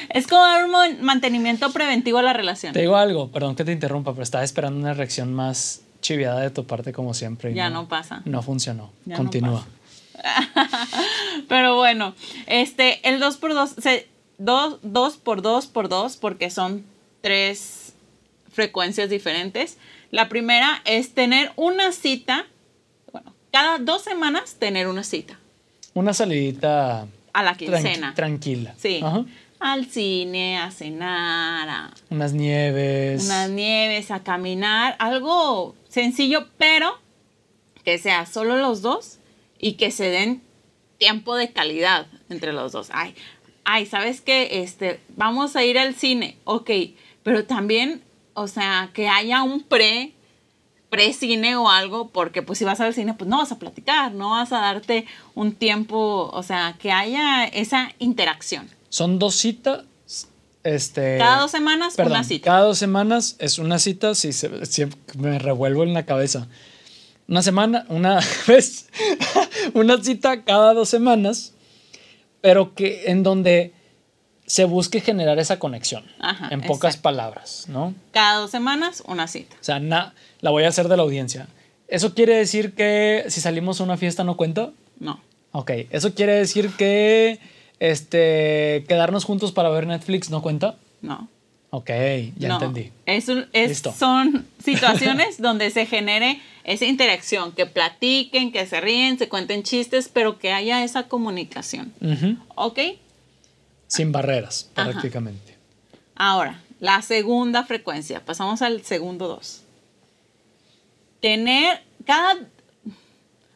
Es 0.10 0.28
como 0.28 0.42
dar 0.44 0.66
un 0.66 1.02
mantenimiento 1.04 1.72
preventivo 1.72 2.18
a 2.20 2.24
la 2.24 2.34
relación. 2.34 2.74
Te 2.74 2.82
digo 2.82 2.96
algo, 2.96 3.30
perdón 3.32 3.56
que 3.56 3.64
te 3.66 3.72
interrumpa, 3.72 4.12
pero 4.14 4.24
estaba 4.24 4.44
esperando 4.44 4.80
una 4.80 4.94
reacción 4.94 5.34
más 5.34 5.82
chiviada 6.02 6.42
de 6.42 6.50
tu 6.50 6.66
parte 6.66 6.94
como 6.94 7.14
siempre. 7.14 7.52
y 7.52 7.56
Ya 7.56 7.70
no 7.70 7.88
pasa. 7.88 8.22
No 8.26 8.42
funcionó. 8.42 8.92
Ya 9.06 9.14
no 9.14 9.18
Continúa. 9.18 9.66
Pero 11.48 11.76
bueno, 11.76 12.16
este, 12.48 13.08
el 13.08 13.22
2x2, 13.22 13.82
se, 13.82 14.08
2, 14.38 14.80
2 14.82 15.18
por 15.18 15.42
2 15.42 15.68
por 15.68 15.90
2 15.90 16.18
porque 16.18 16.50
son 16.50 16.84
tres 17.22 17.94
frecuencias 18.52 19.10
diferentes. 19.10 19.78
La 20.12 20.30
primera 20.30 20.82
es 20.86 21.14
tener 21.14 21.52
una 21.56 21.92
cita, 21.92 22.46
bueno, 23.12 23.34
cada 23.52 23.78
dos 23.78 24.04
semanas 24.04 24.56
tener 24.58 24.88
una 24.88 25.04
cita 25.04 25.38
Una 25.94 26.14
salidita 26.14 27.08
a 27.34 27.44
la 27.44 27.56
quincena. 27.56 28.14
tranquila. 28.16 28.74
sí. 28.78 29.02
Ajá. 29.04 29.26
Al 29.60 29.86
cine, 29.86 30.60
a 30.60 30.70
cenar, 30.72 31.68
a 31.70 31.94
Unas 32.10 32.34
nieves. 32.34 33.26
unas 33.26 33.50
nieves, 33.50 34.12
a 34.12 34.24
caminar, 34.24 34.96
algo 35.00 35.76
sencillo, 35.90 36.48
pero 36.58 37.00
que 37.84 37.98
sea 37.98 38.26
solo 38.26 38.58
los 38.58 38.82
dos 38.82 39.18
y 39.60 39.74
que 39.74 39.90
se 39.92 40.10
den 40.10 40.42
tiempo 41.00 41.36
de 41.36 41.52
calidad 41.52 42.06
entre 42.30 42.54
los 42.54 42.72
dos. 42.72 42.90
Ay, 42.92 43.16
ay, 43.64 43.86
¿sabes 43.88 44.22
qué? 44.22 44.62
Este, 44.62 45.00
vamos 45.16 45.56
a 45.56 45.64
ir 45.66 45.80
al 45.80 45.96
cine, 45.96 46.38
ok, 46.44 46.70
pero 47.24 47.46
también, 47.46 48.04
o 48.36 48.48
sea, 48.48 48.92
que 48.94 49.08
haya 49.08 49.42
un 49.44 49.64
pre 49.64 50.14
pre-cine 50.89 51.56
o 51.58 51.70
algo, 51.70 52.10
porque 52.10 52.41
pues 52.41 52.60
si 52.60 52.65
vas 52.65 52.79
al 52.79 52.94
cine, 52.94 53.13
pues 53.13 53.29
no 53.29 53.38
vas 53.38 53.51
a 53.51 53.60
platicar, 53.60 54.13
no 54.13 54.32
vas 54.32 54.51
a 54.53 54.60
darte 54.60 55.06
un 55.36 55.53
tiempo, 55.53 56.29
o 56.34 56.44
sea, 56.44 56.75
que 56.79 56.91
haya 56.91 57.46
esa 57.46 57.91
interacción. 58.00 58.70
Son 58.89 59.20
dos 59.20 59.36
citas. 59.36 59.84
Este, 60.63 61.17
Cada 61.17 61.39
dos 61.41 61.51
semanas, 61.51 61.96
perdón, 61.96 62.13
una 62.13 62.24
cita. 62.24 62.46
Cada 62.46 62.62
dos 62.62 62.77
semanas 62.77 63.36
es 63.39 63.58
una 63.58 63.79
cita, 63.79 64.15
si, 64.15 64.34
se, 64.34 64.65
si 64.65 64.86
me 65.17 65.39
revuelvo 65.39 65.84
en 65.84 65.94
la 65.94 66.06
cabeza. 66.06 66.48
Una 67.27 67.41
semana, 67.41 67.86
una 67.89 68.20
vez, 68.48 68.88
una 69.74 70.01
cita 70.03 70.44
cada 70.44 70.74
dos 70.74 70.89
semanas, 70.89 71.53
pero 72.41 72.74
que 72.75 73.03
en 73.12 73.24
donde 73.24 73.74
se 74.46 74.63
busque 74.65 75.01
generar 75.01 75.39
esa 75.39 75.60
conexión, 75.60 76.06
Ajá, 76.20 76.48
en 76.51 76.62
pocas 76.62 76.91
exacto. 76.96 77.01
palabras, 77.03 77.65
¿no? 77.67 77.94
Cada 78.12 78.39
dos 78.39 78.51
semanas, 78.51 79.03
una 79.06 79.27
cita. 79.27 79.56
O 79.60 79.63
sea, 79.63 79.79
na- 79.79 80.13
la 80.41 80.51
voy 80.51 80.63
a 80.63 80.70
hacer 80.70 80.88
de 80.88 80.98
la 80.98 81.03
audiencia. 81.03 81.48
¿Eso 81.88 82.13
quiere 82.13 82.36
decir 82.36 82.74
que 82.74 83.25
si 83.29 83.39
salimos 83.41 83.79
a 83.79 83.84
una 83.84 83.98
fiesta 83.98 84.24
no 84.24 84.36
cuenta? 84.38 84.72
No. 85.00 85.22
Ok, 85.53 85.72
¿eso 85.91 86.13
quiere 86.13 86.34
decir 86.34 86.70
que 86.77 87.39
este, 87.79 88.84
quedarnos 88.88 89.24
juntos 89.25 89.51
para 89.51 89.70
ver 89.70 89.88
Netflix 89.88 90.29
no 90.29 90.41
cuenta? 90.41 90.75
No. 91.01 91.29
Ok, 91.70 91.89
ya 92.38 92.48
no. 92.50 92.53
entendí. 92.56 92.91
Es 93.06 93.27
un- 93.29 93.48
es- 93.53 93.70
Listo. 93.70 93.94
son 93.98 94.46
situaciones 94.63 95.41
donde 95.41 95.70
se 95.70 95.86
genere 95.86 96.41
esa 96.63 96.86
interacción, 96.86 97.53
que 97.53 97.65
platiquen, 97.65 98.51
que 98.51 98.65
se 98.65 98.82
ríen, 98.82 99.17
se 99.17 99.29
cuenten 99.29 99.63
chistes, 99.63 100.10
pero 100.12 100.38
que 100.39 100.51
haya 100.51 100.84
esa 100.84 101.03
comunicación. 101.08 101.94
Ujú. 102.01 102.36
¿Ok? 102.56 102.79
Sin 103.88 104.12
barreras, 104.12 104.70
Ajá. 104.75 104.91
prácticamente. 104.91 105.56
Ahora, 106.15 106.60
la 106.82 107.01
segunda 107.01 107.63
frecuencia. 107.63 108.24
Pasamos 108.25 108.62
al 108.62 108.84
segundo 108.84 109.27
dos. 109.29 109.62
Tener 111.22 111.84
cada 112.06 112.36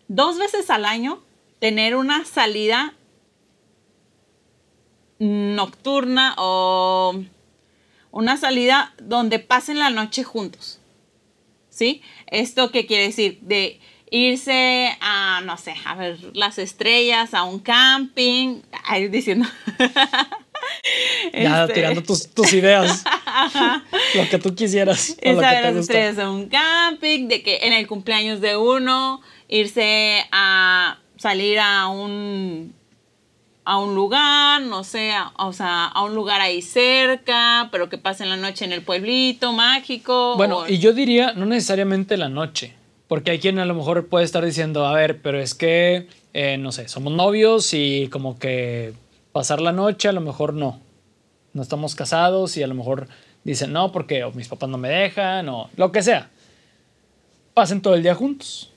dos 0.07 0.37
veces 0.37 0.69
al 0.69 0.85
año, 0.85 1.21
tener 1.59 1.95
una 1.95 2.25
salida 2.25 2.95
nocturna 5.19 6.35
o 6.37 7.23
una 8.11 8.37
salida 8.37 8.93
donde 9.01 9.39
pasen 9.39 9.79
la 9.79 9.89
noche 9.89 10.23
juntos. 10.23 10.79
¿Sí? 11.69 12.01
¿Esto 12.27 12.71
qué 12.71 12.85
quiere 12.85 13.03
decir? 13.03 13.39
De 13.41 13.79
irse 14.09 14.97
a, 14.99 15.41
no 15.45 15.57
sé, 15.57 15.73
a 15.85 15.95
ver 15.95 16.19
las 16.35 16.57
estrellas, 16.57 17.33
a 17.33 17.43
un 17.43 17.59
camping, 17.59 18.61
ahí 18.83 19.07
diciendo. 19.07 19.47
Ya 21.33 21.63
Este, 21.63 21.73
tirando 21.75 22.01
tus, 22.03 22.29
tus 22.33 22.53
ideas. 22.53 23.03
lo 24.15 24.29
que 24.29 24.37
tú 24.39 24.55
quisieras. 24.55 25.11
o 25.23 25.29
irse 25.29 25.33
lo 25.33 25.39
a 25.47 25.51
que 25.51 26.21
a 26.21 26.29
un 26.29 26.47
camping, 26.49 27.27
de 27.27 27.43
que 27.43 27.57
en 27.63 27.73
el 27.73 27.87
cumpleaños 27.87 28.41
de 28.41 28.57
uno, 28.57 29.21
irse 29.47 30.23
a 30.31 30.99
salir 31.17 31.59
a 31.59 31.87
un 31.87 32.73
a 33.63 33.77
un 33.77 33.93
lugar, 33.93 34.63
no 34.63 34.83
sé, 34.83 35.11
a- 35.11 35.31
o 35.37 35.53
sea, 35.53 35.85
a 35.85 36.03
un 36.03 36.15
lugar 36.15 36.41
ahí 36.41 36.63
cerca, 36.63 37.69
pero 37.71 37.89
que 37.89 37.99
pasen 37.99 38.27
la 38.29 38.35
noche 38.35 38.65
en 38.65 38.73
el 38.73 38.81
pueblito 38.81 39.53
mágico. 39.53 40.35
Bueno, 40.35 40.57
o- 40.59 40.67
y 40.67 40.79
yo 40.79 40.93
diría, 40.93 41.33
no 41.33 41.45
necesariamente 41.45 42.17
la 42.17 42.27
noche, 42.27 42.73
porque 43.07 43.29
hay 43.31 43.39
quien 43.39 43.59
a 43.59 43.65
lo 43.65 43.75
mejor 43.75 44.07
puede 44.07 44.25
estar 44.25 44.43
diciendo, 44.43 44.87
a 44.87 44.93
ver, 44.93 45.21
pero 45.21 45.39
es 45.39 45.53
que, 45.53 46.07
eh, 46.33 46.57
no 46.57 46.71
sé, 46.71 46.87
somos 46.87 47.13
novios 47.13 47.71
y 47.75 48.07
como 48.11 48.39
que 48.39 48.93
pasar 49.31 49.61
la 49.61 49.71
noche 49.71 50.07
a 50.07 50.11
lo 50.11 50.21
mejor 50.21 50.53
no. 50.53 50.79
No 51.53 51.61
estamos 51.61 51.95
casados 51.95 52.55
y 52.57 52.63
a 52.63 52.67
lo 52.67 52.75
mejor 52.75 53.07
dicen, 53.43 53.73
no, 53.73 53.91
porque 53.91 54.23
o 54.23 54.31
mis 54.31 54.47
papás 54.47 54.69
no 54.69 54.77
me 54.77 54.89
dejan 54.89 55.49
o 55.49 55.69
lo 55.75 55.91
que 55.91 56.01
sea. 56.01 56.29
Pasen 57.53 57.81
todo 57.81 57.95
el 57.95 58.03
día 58.03 58.15
juntos. 58.15 58.71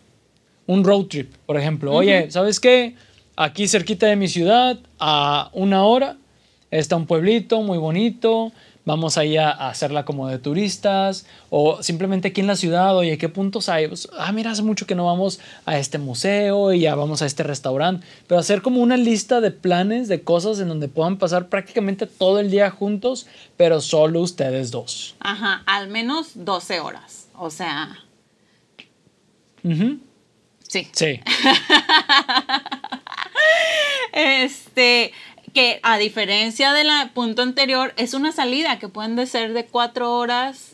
Un 0.66 0.82
road 0.82 1.06
trip, 1.06 1.34
por 1.46 1.56
ejemplo. 1.56 1.92
Oye, 1.92 2.30
¿sabes 2.30 2.58
qué? 2.58 2.96
Aquí 3.36 3.68
cerquita 3.68 4.06
de 4.06 4.16
mi 4.16 4.28
ciudad, 4.28 4.78
a 4.98 5.50
una 5.52 5.84
hora, 5.84 6.16
está 6.70 6.96
un 6.96 7.06
pueblito 7.06 7.60
muy 7.62 7.78
bonito. 7.78 8.52
Vamos 8.84 9.16
ahí 9.16 9.36
a, 9.36 9.50
a 9.50 9.70
hacerla 9.70 10.04
como 10.04 10.28
de 10.28 10.38
turistas. 10.38 11.26
O 11.50 11.82
simplemente 11.82 12.28
aquí 12.28 12.40
en 12.40 12.46
la 12.46 12.56
ciudad, 12.56 12.96
oye, 12.96 13.16
¿qué 13.18 13.28
puntos 13.28 13.68
hay? 13.68 13.88
Pues, 13.88 14.08
ah, 14.18 14.30
mira, 14.32 14.50
hace 14.50 14.62
mucho 14.62 14.86
que 14.86 14.94
no 14.94 15.06
vamos 15.06 15.40
a 15.64 15.78
este 15.78 15.98
museo 15.98 16.72
y 16.72 16.80
ya 16.80 16.94
vamos 16.94 17.22
a 17.22 17.26
este 17.26 17.42
restaurante. 17.42 18.06
Pero 18.26 18.40
hacer 18.40 18.62
como 18.62 18.80
una 18.80 18.96
lista 18.96 19.40
de 19.40 19.50
planes, 19.50 20.08
de 20.08 20.22
cosas 20.22 20.60
en 20.60 20.68
donde 20.68 20.88
puedan 20.88 21.16
pasar 21.16 21.48
prácticamente 21.48 22.06
todo 22.06 22.40
el 22.40 22.50
día 22.50 22.70
juntos, 22.70 23.26
pero 23.56 23.80
solo 23.80 24.20
ustedes 24.20 24.70
dos. 24.70 25.14
Ajá, 25.20 25.62
al 25.66 25.88
menos 25.88 26.32
12 26.34 26.80
horas. 26.80 27.28
O 27.36 27.50
sea, 27.50 27.98
sí. 30.68 30.88
Sí. 30.92 31.20
Este, 34.14 35.12
que 35.54 35.80
a 35.82 35.96
diferencia 35.96 36.72
del 36.72 36.88
punto 37.14 37.42
anterior, 37.42 37.94
es 37.96 38.12
una 38.12 38.32
salida 38.32 38.78
que 38.78 38.88
pueden 38.88 39.16
de 39.16 39.26
ser 39.26 39.54
de 39.54 39.64
cuatro 39.64 40.12
horas. 40.12 40.72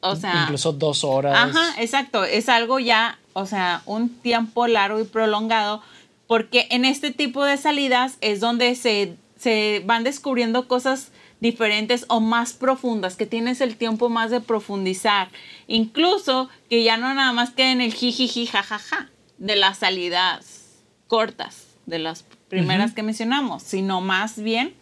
O 0.00 0.16
sea, 0.16 0.44
Incluso 0.44 0.72
dos 0.72 1.04
horas. 1.04 1.36
Ajá, 1.36 1.80
exacto. 1.80 2.24
Es 2.24 2.48
algo 2.48 2.78
ya, 2.78 3.18
o 3.34 3.46
sea, 3.46 3.82
un 3.84 4.08
tiempo 4.08 4.66
largo 4.66 5.00
y 5.00 5.04
prolongado, 5.04 5.82
porque 6.26 6.66
en 6.70 6.84
este 6.84 7.12
tipo 7.12 7.44
de 7.44 7.56
salidas 7.58 8.16
es 8.20 8.40
donde 8.40 8.74
se, 8.74 9.14
se 9.38 9.82
van 9.84 10.04
descubriendo 10.04 10.66
cosas 10.66 11.12
diferentes 11.40 12.04
o 12.08 12.20
más 12.20 12.52
profundas, 12.54 13.16
que 13.16 13.26
tienes 13.26 13.60
el 13.60 13.76
tiempo 13.76 14.08
más 14.08 14.30
de 14.30 14.40
profundizar. 14.40 15.28
Incluso 15.66 16.48
que 16.68 16.82
ya 16.82 16.96
no 16.96 17.12
nada 17.14 17.32
más 17.32 17.50
quede 17.50 17.72
en 17.72 17.80
el 17.80 17.94
jijiji, 17.94 18.46
jajaja, 18.46 19.10
de 19.38 19.54
las 19.54 19.78
salidas 19.78 20.64
cortas, 21.06 21.66
de 21.86 21.98
las 21.98 22.24
primeras 22.48 22.92
que 22.92 23.02
mencionamos, 23.02 23.62
sino 23.62 24.00
más 24.00 24.38
bien 24.40 24.74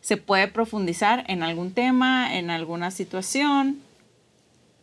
se 0.00 0.16
puede 0.16 0.48
profundizar 0.48 1.24
en 1.28 1.42
algún 1.42 1.72
tema, 1.72 2.36
en 2.36 2.50
alguna 2.50 2.90
situación. 2.90 3.78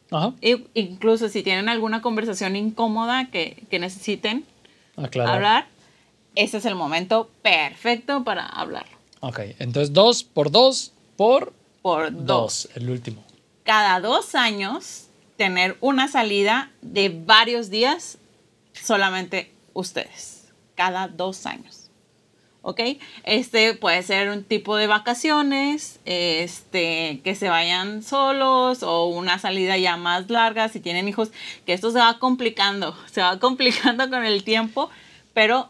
Ajá. 0.09 0.33
Incluso 0.73 1.29
si 1.29 1.41
tienen 1.43 1.69
alguna 1.69 2.01
conversación 2.01 2.55
incómoda 2.55 3.29
que, 3.31 3.63
que 3.69 3.79
necesiten 3.79 4.45
Aclarar. 4.97 5.35
hablar, 5.35 5.67
ese 6.35 6.57
es 6.57 6.65
el 6.65 6.75
momento 6.75 7.29
perfecto 7.41 8.23
para 8.23 8.45
hablarlo. 8.45 8.97
Ok, 9.21 9.39
entonces 9.59 9.93
dos 9.93 10.23
por 10.23 10.51
dos 10.51 10.91
por 11.15 11.53
Por 11.81 12.11
dos. 12.11 12.25
dos, 12.25 12.69
el 12.75 12.89
último. 12.89 13.23
Cada 13.63 13.99
dos 13.99 14.33
años, 14.35 15.05
tener 15.37 15.77
una 15.81 16.07
salida 16.07 16.71
de 16.81 17.09
varios 17.09 17.69
días, 17.69 18.17
solamente 18.73 19.51
ustedes. 19.73 20.47
Cada 20.75 21.07
dos 21.07 21.45
años. 21.45 21.80
¿Ok? 22.63 22.79
Este 23.23 23.73
puede 23.73 24.03
ser 24.03 24.29
un 24.29 24.43
tipo 24.43 24.75
de 24.75 24.85
vacaciones, 24.85 25.99
este, 26.05 27.19
que 27.23 27.33
se 27.33 27.49
vayan 27.49 28.03
solos 28.03 28.83
o 28.83 29.07
una 29.07 29.39
salida 29.39 29.77
ya 29.77 29.97
más 29.97 30.29
larga 30.29 30.69
si 30.69 30.79
tienen 30.79 31.07
hijos, 31.07 31.31
que 31.65 31.73
esto 31.73 31.91
se 31.91 31.97
va 31.97 32.19
complicando, 32.19 32.95
se 33.11 33.21
va 33.21 33.39
complicando 33.39 34.09
con 34.09 34.23
el 34.25 34.43
tiempo, 34.43 34.89
pero 35.33 35.69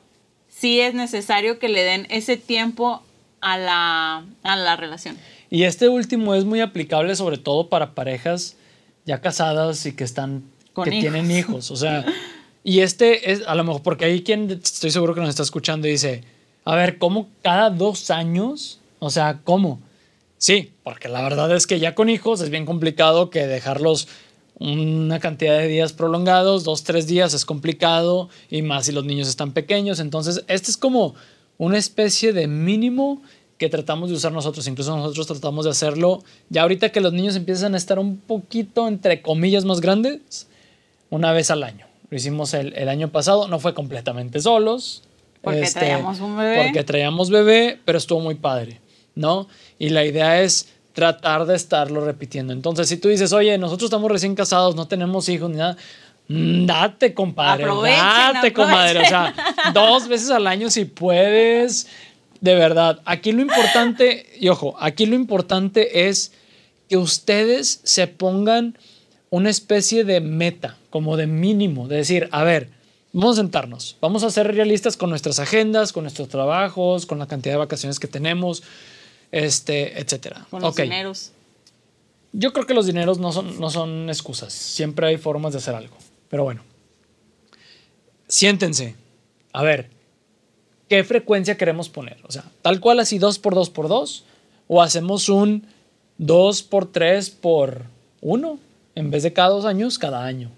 sí 0.49 0.81
es 0.81 0.93
necesario 0.93 1.59
que 1.59 1.69
le 1.69 1.83
den 1.83 2.07
ese 2.09 2.35
tiempo 2.35 3.01
a 3.39 3.57
la, 3.57 4.25
a 4.43 4.55
la 4.57 4.75
relación. 4.75 5.17
Y 5.49 5.63
este 5.63 5.87
último 5.87 6.35
es 6.35 6.45
muy 6.45 6.59
aplicable 6.61 7.15
sobre 7.15 7.37
todo 7.37 7.69
para 7.69 7.93
parejas 7.93 8.57
ya 9.05 9.21
casadas 9.21 9.85
y 9.85 9.93
que 9.93 10.03
están 10.03 10.43
Con 10.73 10.85
que 10.85 10.91
hijos. 10.91 11.01
tienen 11.01 11.31
hijos, 11.31 11.71
o 11.71 11.75
sea, 11.77 12.05
y 12.63 12.81
este 12.81 13.31
es 13.31 13.47
a 13.47 13.55
lo 13.55 13.63
mejor 13.63 13.81
porque 13.81 14.05
hay 14.05 14.23
quien 14.23 14.51
estoy 14.51 14.91
seguro 14.91 15.15
que 15.15 15.21
nos 15.21 15.29
está 15.29 15.43
escuchando 15.43 15.87
y 15.87 15.91
dice, 15.91 16.23
a 16.65 16.75
ver, 16.75 16.97
¿cómo 16.97 17.27
cada 17.41 17.69
dos 17.69 18.11
años? 18.11 18.79
O 18.99 19.09
sea, 19.09 19.41
¿cómo? 19.43 19.79
Sí, 20.37 20.71
porque 20.83 21.07
la 21.07 21.21
verdad 21.21 21.55
es 21.55 21.67
que 21.67 21.79
ya 21.79 21.95
con 21.95 22.09
hijos 22.09 22.41
es 22.41 22.49
bien 22.49 22.65
complicado 22.65 23.29
que 23.29 23.47
dejarlos 23.47 24.07
una 24.59 25.19
cantidad 25.19 25.57
de 25.57 25.67
días 25.67 25.93
prolongados, 25.93 26.63
dos, 26.63 26.83
tres 26.83 27.07
días 27.07 27.33
es 27.33 27.45
complicado 27.45 28.29
y 28.49 28.61
más 28.61 28.85
si 28.85 28.91
los 28.91 29.05
niños 29.05 29.27
están 29.27 29.53
pequeños. 29.53 29.99
Entonces, 29.99 30.43
este 30.47 30.69
es 30.69 30.77
como 30.77 31.15
una 31.57 31.79
especie 31.79 32.31
de 32.31 32.47
mínimo 32.47 33.21
que 33.57 33.69
tratamos 33.69 34.09
de 34.09 34.15
usar 34.15 34.31
nosotros. 34.31 34.67
Incluso 34.67 34.95
nosotros 34.95 35.27
tratamos 35.27 35.65
de 35.65 35.71
hacerlo 35.71 36.23
ya 36.49 36.61
ahorita 36.61 36.89
que 36.89 37.01
los 37.01 37.13
niños 37.13 37.35
empiezan 37.35 37.73
a 37.73 37.77
estar 37.77 37.97
un 37.97 38.17
poquito, 38.17 38.87
entre 38.87 39.21
comillas, 39.21 39.65
más 39.65 39.81
grandes, 39.81 40.47
una 41.09 41.33
vez 41.33 41.49
al 41.49 41.63
año. 41.63 41.87
Lo 42.09 42.17
hicimos 42.17 42.53
el, 42.53 42.73
el 42.75 42.89
año 42.89 43.09
pasado, 43.11 43.47
no 43.47 43.59
fue 43.59 43.73
completamente 43.73 44.39
solos. 44.41 45.03
Porque 45.41 45.69
traíamos 45.73 46.19
un 46.19 46.37
bebé. 46.37 46.53
Este, 46.53 46.63
Porque 46.65 46.83
traíamos 46.83 47.29
bebé, 47.29 47.79
pero 47.83 47.97
estuvo 47.97 48.19
muy 48.19 48.35
padre, 48.35 48.79
¿no? 49.15 49.47
Y 49.79 49.89
la 49.89 50.05
idea 50.05 50.41
es 50.41 50.69
tratar 50.93 51.45
de 51.45 51.55
estarlo 51.55 52.05
repitiendo. 52.05 52.53
Entonces, 52.53 52.87
si 52.87 52.97
tú 52.97 53.09
dices, 53.09 53.33
oye, 53.33 53.57
nosotros 53.57 53.87
estamos 53.87 54.11
recién 54.11 54.35
casados, 54.35 54.75
no 54.75 54.87
tenemos 54.87 55.29
hijos 55.29 55.49
ni 55.49 55.57
nada, 55.57 55.77
mm, 56.27 56.65
date, 56.65 57.13
compadre, 57.13 57.63
Aprovechen, 57.63 58.33
date, 58.33 58.53
comadre. 58.53 58.99
O 58.99 59.05
sea, 59.05 59.33
dos 59.73 60.07
veces 60.07 60.29
al 60.29 60.47
año 60.47 60.69
si 60.69 60.85
puedes. 60.85 61.87
De 62.39 62.55
verdad, 62.55 63.01
aquí 63.05 63.31
lo 63.31 63.41
importante, 63.41 64.25
y 64.39 64.49
ojo, 64.49 64.75
aquí 64.79 65.05
lo 65.05 65.15
importante 65.15 66.07
es 66.07 66.33
que 66.89 66.97
ustedes 66.97 67.81
se 67.83 68.07
pongan 68.07 68.77
una 69.29 69.49
especie 69.49 70.03
de 70.03 70.21
meta, 70.21 70.75
como 70.89 71.17
de 71.17 71.27
mínimo, 71.27 71.87
de 71.87 71.97
decir, 71.97 72.27
a 72.31 72.43
ver, 72.43 72.69
vamos 73.13 73.37
a 73.37 73.41
sentarnos, 73.41 73.97
vamos 74.01 74.23
a 74.23 74.29
ser 74.31 74.47
realistas 74.53 74.97
con 74.97 75.09
nuestras 75.09 75.39
agendas, 75.39 75.91
con 75.93 76.03
nuestros 76.03 76.29
trabajos, 76.29 77.05
con 77.05 77.19
la 77.19 77.27
cantidad 77.27 77.53
de 77.55 77.59
vacaciones 77.59 77.99
que 77.99 78.07
tenemos, 78.07 78.63
este, 79.31 79.99
etcétera. 79.99 80.45
Con 80.49 80.61
los 80.61 80.71
Ok. 80.73 80.81
dineros. 80.81 81.31
Yo 82.33 82.53
creo 82.53 82.65
que 82.65 82.73
los 82.73 82.85
dineros 82.85 83.19
no 83.19 83.31
son, 83.33 83.59
no 83.59 83.69
son 83.69 84.09
excusas. 84.09 84.53
Siempre 84.53 85.07
hay 85.07 85.17
formas 85.17 85.51
de 85.51 85.57
hacer 85.59 85.75
algo. 85.75 85.95
Pero 86.29 86.43
bueno. 86.45 86.61
Siéntense. 88.27 88.95
A 89.53 89.63
ver, 89.63 89.89
¿qué 90.87 91.03
frecuencia 91.03 91.57
queremos 91.57 91.89
poner? 91.89 92.17
O 92.23 92.31
sea, 92.31 92.45
tal 92.61 92.79
cual 92.79 92.99
así 93.01 93.19
2 93.19 93.39
por 93.39 93.53
2 93.55 93.69
por 93.69 93.89
2 93.89 94.23
o 94.69 94.81
hacemos 94.81 95.27
un 95.27 95.67
2 96.17 96.63
por 96.63 96.89
3 96.89 97.29
por 97.31 97.83
1 98.21 98.59
en 98.95 99.11
vez 99.11 99.23
de 99.23 99.33
cada 99.33 99.49
dos 99.49 99.65
años, 99.65 99.99
cada 99.99 100.23
año. 100.23 100.49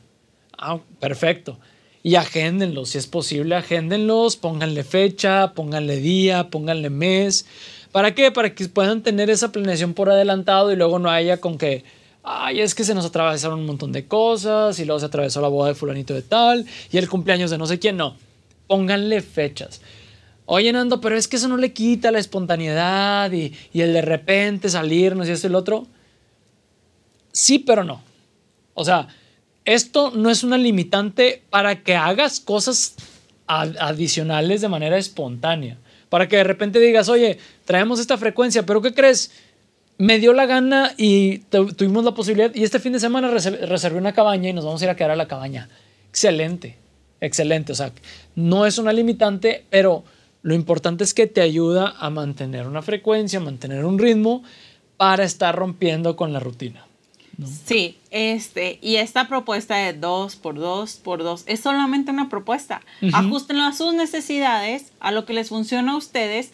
Ah, 0.58 0.80
perfecto. 1.00 1.58
Y 2.06 2.16
agéndenlos, 2.16 2.90
si 2.90 2.98
es 2.98 3.08
posible, 3.08 3.56
agéndenlos, 3.56 4.36
pónganle 4.36 4.84
fecha, 4.84 5.54
pónganle 5.54 6.02
día, 6.02 6.50
pónganle 6.50 6.90
mes. 6.90 7.46
¿Para 7.94 8.14
qué? 8.14 8.30
Para 8.30 8.54
que 8.54 8.68
puedan 8.68 9.04
tener 9.04 9.30
esa 9.30 9.54
planeación 9.54 9.94
por 9.94 10.10
adelantado 10.10 10.74
y 10.74 10.76
luego 10.76 11.00
no 11.00 11.10
haya 11.10 11.40
con 11.40 11.58
que, 11.58 11.86
ay, 12.22 12.60
es 12.60 12.76
que 12.76 12.84
se 12.84 12.94
nos 12.94 13.06
atravesaron 13.06 13.62
un 13.62 13.66
montón 13.66 13.94
de 13.94 14.06
cosas 14.06 14.80
y 14.80 14.86
luego 14.86 15.00
se 15.00 15.06
atravesó 15.06 15.40
la 15.40 15.48
boda 15.48 15.70
de 15.70 15.76
fulanito 15.76 16.14
de 16.14 16.24
tal 16.24 16.66
y 16.92 16.98
el 16.98 17.08
cumpleaños 17.08 17.52
de 17.52 17.58
no 17.58 17.68
sé 17.68 17.80
quién. 17.80 17.96
No, 17.96 18.18
pónganle 18.68 19.22
fechas. 19.22 19.80
Oye, 20.46 20.74
Nando, 20.74 21.00
pero 21.00 21.16
es 21.16 21.30
que 21.30 21.38
eso 21.38 21.48
no 21.48 21.56
le 21.56 21.72
quita 21.72 22.12
la 22.12 22.20
espontaneidad 22.20 23.32
y, 23.32 23.54
y 23.72 23.80
el 23.80 23.94
de 23.94 24.02
repente 24.02 24.68
salirnos 24.68 25.30
y 25.30 25.32
esto 25.32 25.48
y 25.48 25.52
lo 25.52 25.60
otro. 25.60 25.88
Sí, 27.32 27.60
pero 27.60 27.86
no. 27.86 28.02
O 28.74 28.84
sea, 28.84 29.08
esto 29.66 30.12
no 30.16 30.30
es 30.30 30.44
una 30.44 30.58
limitante 30.58 31.42
para 31.50 31.84
que 31.84 31.96
hagas 31.96 32.40
cosas 32.40 32.96
ad- 33.48 33.78
adicionales 33.80 34.62
de 34.62 34.68
manera 34.70 34.98
espontánea. 34.98 35.78
Para 36.10 36.28
que 36.28 36.38
de 36.38 36.44
repente 36.44 36.80
digas, 36.80 37.10
oye, 37.10 37.40
traemos 37.66 38.00
esta 38.00 38.18
frecuencia, 38.18 38.66
pero 38.66 38.82
¿qué 38.82 38.94
crees? 38.94 39.32
Me 39.98 40.20
dio 40.20 40.34
la 40.34 40.46
gana 40.46 40.94
y 40.98 41.40
tu- 41.50 41.74
tuvimos 41.74 42.04
la 42.04 42.14
posibilidad 42.14 42.54
y 42.54 42.64
este 42.64 42.80
fin 42.80 42.94
de 42.94 43.00
semana 43.00 43.30
rese- 43.32 43.58
reservé 43.68 43.98
una 44.00 44.14
cabaña 44.14 44.50
y 44.50 44.54
nos 44.54 44.66
vamos 44.66 44.82
a 44.82 44.86
ir 44.86 44.92
a 44.92 44.96
quedar 44.96 45.12
a 45.12 45.16
la 45.16 45.28
cabaña. 45.28 45.70
Excelente, 46.10 46.78
excelente. 47.22 47.72
O 47.72 47.76
sea, 47.76 47.92
no 48.36 48.66
es 48.66 48.78
una 48.78 48.94
limitante, 48.94 49.66
pero 49.70 50.04
lo 50.42 50.54
importante 50.56 51.04
es 51.04 51.14
que 51.14 51.26
te 51.26 51.42
ayuda 51.42 51.96
a 51.98 52.10
mantener 52.10 52.68
una 52.68 52.82
frecuencia, 52.82 53.40
mantener 53.40 53.86
un 53.86 53.98
ritmo 53.98 54.44
para 54.98 55.24
estar 55.24 55.56
rompiendo 55.56 56.16
con 56.16 56.34
la 56.34 56.40
rutina. 56.40 56.86
Sí, 57.66 57.98
este, 58.12 58.78
y 58.82 58.98
esta 58.98 59.28
propuesta 59.28 59.76
de 59.76 59.94
2 59.94 60.36
por 60.36 60.56
2 60.56 60.96
por 60.98 61.24
2 61.24 61.44
es 61.48 61.60
solamente 61.62 62.12
una 62.12 62.30
propuesta. 62.30 62.82
Ajustenlo 63.12 63.64
a 63.64 63.74
sus 63.74 63.94
necesidades, 63.94 64.92
a 65.00 65.12
lo 65.12 65.26
que 65.26 65.34
les 65.34 65.50
funciona 65.50 65.94
a 65.94 65.98
ustedes. 65.98 66.52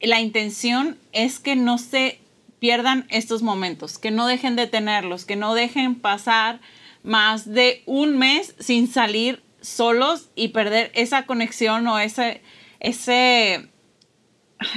La 0.00 0.20
intención 0.20 0.98
es 1.12 1.38
que 1.38 1.56
no 1.56 1.78
se 1.78 2.20
pierdan 2.58 3.06
estos 3.08 3.42
momentos, 3.42 3.98
que 3.98 4.10
no 4.10 4.26
dejen 4.26 4.54
de 4.54 4.66
tenerlos, 4.66 5.24
que 5.24 5.36
no 5.36 5.54
dejen 5.54 5.94
pasar 5.94 6.60
más 7.02 7.50
de 7.50 7.82
un 7.86 8.18
mes 8.18 8.54
sin 8.58 8.86
salir 8.86 9.42
solos 9.62 10.28
y 10.34 10.48
perder 10.48 10.90
esa 10.94 11.26
conexión 11.26 11.86
o 11.86 11.98
ese, 11.98 12.42
ese, 12.80 13.68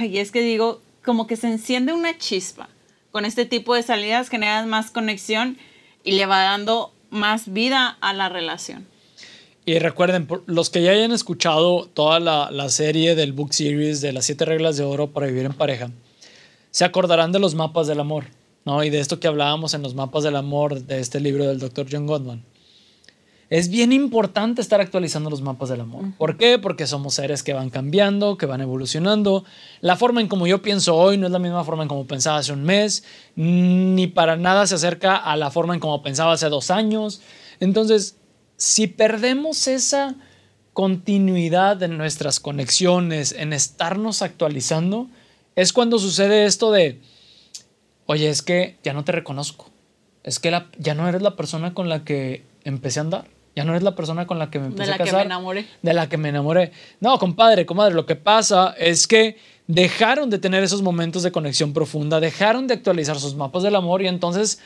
y 0.00 0.18
es 0.18 0.30
que 0.30 0.40
digo, 0.40 0.82
como 1.04 1.26
que 1.26 1.36
se 1.36 1.48
enciende 1.48 1.92
una 1.92 2.16
chispa. 2.16 2.68
Con 3.14 3.24
este 3.24 3.46
tipo 3.46 3.76
de 3.76 3.84
salidas 3.84 4.28
generas 4.28 4.66
más 4.66 4.90
conexión 4.90 5.56
y 6.02 6.16
le 6.16 6.26
va 6.26 6.42
dando 6.42 6.92
más 7.10 7.52
vida 7.52 7.96
a 8.00 8.12
la 8.12 8.28
relación. 8.28 8.88
Y 9.64 9.78
recuerden, 9.78 10.26
los 10.46 10.68
que 10.68 10.82
ya 10.82 10.90
hayan 10.90 11.12
escuchado 11.12 11.86
toda 11.94 12.18
la, 12.18 12.50
la 12.50 12.68
serie 12.70 13.14
del 13.14 13.32
book 13.32 13.54
series 13.54 14.00
de 14.00 14.12
las 14.12 14.24
siete 14.24 14.44
reglas 14.44 14.76
de 14.76 14.82
oro 14.82 15.12
para 15.12 15.28
vivir 15.28 15.44
en 15.44 15.52
pareja, 15.52 15.92
se 16.72 16.84
acordarán 16.84 17.30
de 17.30 17.38
los 17.38 17.54
mapas 17.54 17.86
del 17.86 18.00
amor, 18.00 18.24
¿no? 18.64 18.82
Y 18.82 18.90
de 18.90 18.98
esto 18.98 19.20
que 19.20 19.28
hablábamos 19.28 19.74
en 19.74 19.82
los 19.82 19.94
mapas 19.94 20.24
del 20.24 20.34
amor 20.34 20.80
de 20.82 20.98
este 20.98 21.20
libro 21.20 21.46
del 21.46 21.60
Dr. 21.60 21.86
John 21.88 22.08
Gottman. 22.08 22.42
Es 23.54 23.68
bien 23.68 23.92
importante 23.92 24.60
estar 24.60 24.80
actualizando 24.80 25.30
los 25.30 25.40
mapas 25.40 25.68
del 25.68 25.80
amor. 25.82 26.06
¿Por 26.18 26.36
qué? 26.36 26.58
Porque 26.58 26.88
somos 26.88 27.14
seres 27.14 27.44
que 27.44 27.52
van 27.52 27.70
cambiando, 27.70 28.36
que 28.36 28.46
van 28.46 28.60
evolucionando. 28.60 29.44
La 29.80 29.94
forma 29.94 30.20
en 30.20 30.26
como 30.26 30.48
yo 30.48 30.60
pienso 30.60 30.96
hoy 30.96 31.18
no 31.18 31.26
es 31.26 31.32
la 31.32 31.38
misma 31.38 31.62
forma 31.62 31.84
en 31.84 31.88
como 31.88 32.04
pensaba 32.04 32.38
hace 32.38 32.52
un 32.52 32.64
mes, 32.64 33.04
ni 33.36 34.08
para 34.08 34.34
nada 34.36 34.66
se 34.66 34.74
acerca 34.74 35.14
a 35.16 35.36
la 35.36 35.52
forma 35.52 35.72
en 35.74 35.78
como 35.78 36.02
pensaba 36.02 36.32
hace 36.32 36.48
dos 36.48 36.72
años. 36.72 37.20
Entonces, 37.60 38.16
si 38.56 38.88
perdemos 38.88 39.68
esa 39.68 40.16
continuidad 40.72 41.80
en 41.84 41.96
nuestras 41.96 42.40
conexiones, 42.40 43.30
en 43.38 43.52
estarnos 43.52 44.20
actualizando, 44.22 45.06
es 45.54 45.72
cuando 45.72 46.00
sucede 46.00 46.44
esto 46.46 46.72
de, 46.72 47.00
oye, 48.06 48.28
es 48.30 48.42
que 48.42 48.78
ya 48.82 48.92
no 48.94 49.04
te 49.04 49.12
reconozco, 49.12 49.70
es 50.24 50.40
que 50.40 50.50
la- 50.50 50.70
ya 50.76 50.94
no 50.96 51.08
eres 51.08 51.22
la 51.22 51.36
persona 51.36 51.72
con 51.72 51.88
la 51.88 52.02
que 52.04 52.42
empecé 52.64 52.98
a 52.98 53.02
andar, 53.02 53.33
ya 53.54 53.64
no 53.64 53.72
eres 53.72 53.82
la 53.82 53.94
persona 53.94 54.26
con 54.26 54.38
la 54.38 54.50
que 54.50 54.58
me 54.58 54.66
empecé 54.66 54.88
la 54.88 54.94
a 54.94 54.98
que 54.98 55.04
me 55.04 55.10
casar, 55.10 55.26
enamoré. 55.26 55.66
de 55.82 55.94
la 55.94 56.08
que 56.08 56.16
me 56.16 56.28
enamoré. 56.28 56.72
No, 57.00 57.18
compadre, 57.18 57.66
comadre, 57.66 57.94
lo 57.94 58.06
que 58.06 58.16
pasa 58.16 58.74
es 58.78 59.06
que 59.06 59.36
dejaron 59.66 60.28
de 60.30 60.38
tener 60.38 60.62
esos 60.62 60.82
momentos 60.82 61.22
de 61.22 61.32
conexión 61.32 61.72
profunda, 61.72 62.20
dejaron 62.20 62.66
de 62.66 62.74
actualizar 62.74 63.18
sus 63.18 63.34
mapas 63.34 63.62
del 63.62 63.76
amor 63.76 64.02
y 64.02 64.08
entonces 64.08 64.60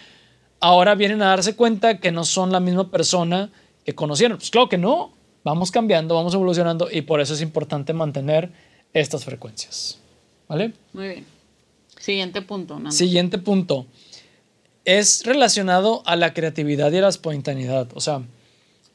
ahora 0.60 0.94
vienen 0.94 1.22
a 1.22 1.26
darse 1.26 1.54
cuenta 1.54 1.98
que 1.98 2.10
no 2.10 2.24
son 2.24 2.50
la 2.50 2.60
misma 2.60 2.90
persona 2.90 3.50
que 3.84 3.94
conocieron. 3.94 4.38
Pues 4.38 4.50
claro 4.50 4.68
que 4.68 4.78
no, 4.78 5.12
vamos 5.44 5.70
cambiando, 5.70 6.14
vamos 6.14 6.34
evolucionando 6.34 6.88
y 6.90 7.02
por 7.02 7.20
eso 7.20 7.34
es 7.34 7.42
importante 7.42 7.92
mantener 7.92 8.50
estas 8.92 9.24
frecuencias. 9.24 9.98
¿Vale? 10.48 10.72
Muy 10.94 11.08
bien. 11.08 11.26
Siguiente 11.98 12.42
punto, 12.42 12.74
Nando. 12.74 12.90
Siguiente 12.90 13.38
punto. 13.38 13.86
Es 14.84 15.24
relacionado 15.24 16.02
a 16.06 16.16
la 16.16 16.32
creatividad 16.32 16.90
y 16.92 16.96
a 16.96 17.02
la 17.02 17.08
espontaneidad. 17.08 17.88
O 17.94 18.00
sea, 18.00 18.22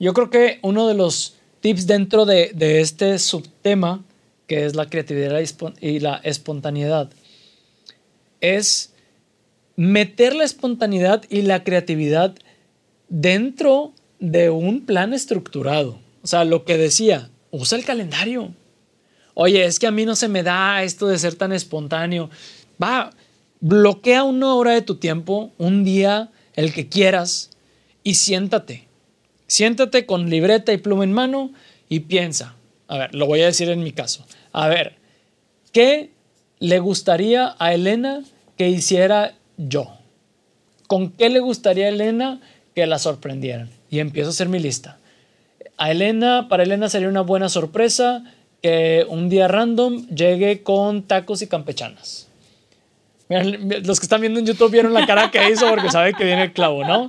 yo 0.04 0.14
creo 0.14 0.30
que 0.30 0.60
uno 0.64 0.86
de 0.86 0.96
los 0.96 1.36
tips 1.62 1.88
dentro 1.88 2.26
de, 2.26 2.52
este 2.82 3.18
subtema, 3.20 4.04
que 4.48 4.66
es 4.66 4.76
la 4.76 4.90
creatividad 4.90 5.40
y 5.80 6.02
la 6.02 6.18
espontaneidad, 6.18 7.10
es 8.42 8.92
meter 9.78 10.36
la 10.36 10.44
espontaneidad 10.44 11.24
y 11.30 11.44
la 11.44 11.64
creatividad 11.64 12.36
dentro 13.08 13.94
de 14.20 14.50
un 14.50 14.86
plan 14.86 15.14
estructurado. 15.14 16.02
O 16.22 16.28
sea, 16.28 16.44
lo 16.44 16.66
que 16.66 16.78
decía, 16.78 17.30
usa 17.52 17.78
el 17.78 17.86
calendario. 17.86 18.54
Oye, 19.36 19.64
es 19.64 19.80
que 19.80 19.88
a 19.88 19.92
mí 19.92 20.04
no 20.04 20.18
se 20.18 20.28
me 20.28 20.44
da 20.44 20.84
esto 20.84 21.08
de 21.08 21.18
ser 21.18 21.36
tan 21.36 21.54
espontáneo. 21.54 22.30
Va, 22.82 23.12
bloquea 23.62 24.26
una 24.26 24.54
hora 24.54 24.72
de 24.72 24.82
tu 24.82 24.96
tiempo, 24.96 25.54
un 25.58 25.86
día, 25.86 26.30
el 26.56 26.74
que 26.74 26.90
quieras, 26.90 27.52
y 28.04 28.16
siéntate. 28.16 28.83
Siéntate 29.54 30.08
con 30.08 30.32
libreta 30.32 30.74
y 30.74 30.78
pluma 30.78 31.04
en 31.04 31.14
mano 31.14 31.52
y 31.88 32.00
piensa. 32.00 32.56
A 32.88 32.98
ver, 32.98 33.14
lo 33.14 33.28
voy 33.28 33.42
a 33.42 33.46
decir 33.46 33.70
en 33.70 33.84
mi 33.84 33.92
caso. 33.92 34.26
A 34.52 34.68
ver, 34.68 34.96
¿qué 35.72 36.10
le 36.58 36.80
gustaría 36.80 37.56
a 37.60 37.72
Elena 37.72 38.24
que 38.58 38.70
hiciera 38.70 39.36
yo? 39.58 39.96
¿Con 40.88 41.12
qué 41.12 41.30
le 41.30 41.40
gustaría 41.40 41.86
a 41.86 41.90
Elena 41.90 42.42
que 42.74 42.88
la 42.88 42.98
sorprendieran? 42.98 43.70
Y 43.92 44.00
empiezo 44.00 44.30
a 44.30 44.32
hacer 44.32 44.50
mi 44.50 44.58
lista. 44.58 44.98
A 45.78 45.92
Elena, 45.92 46.48
para 46.50 46.64
Elena 46.64 46.90
sería 46.90 47.08
una 47.08 47.22
buena 47.22 47.48
sorpresa 47.48 48.24
que 48.64 49.06
un 49.08 49.30
día 49.30 49.48
random 49.48 50.08
llegue 50.08 50.64
con 50.64 51.04
tacos 51.04 51.44
y 51.44 51.48
campechanas. 51.48 52.28
Los 53.30 54.00
que 54.00 54.06
están 54.08 54.22
viendo 54.22 54.40
en 54.40 54.48
YouTube 54.48 54.72
vieron 54.72 54.96
la 54.96 55.06
cara 55.06 55.30
que 55.30 55.48
hizo 55.52 55.70
porque 55.70 55.92
sabe 55.92 56.16
que 56.16 56.24
viene 56.24 56.42
el 56.42 56.54
clavo, 56.54 56.84
¿no? 56.84 57.08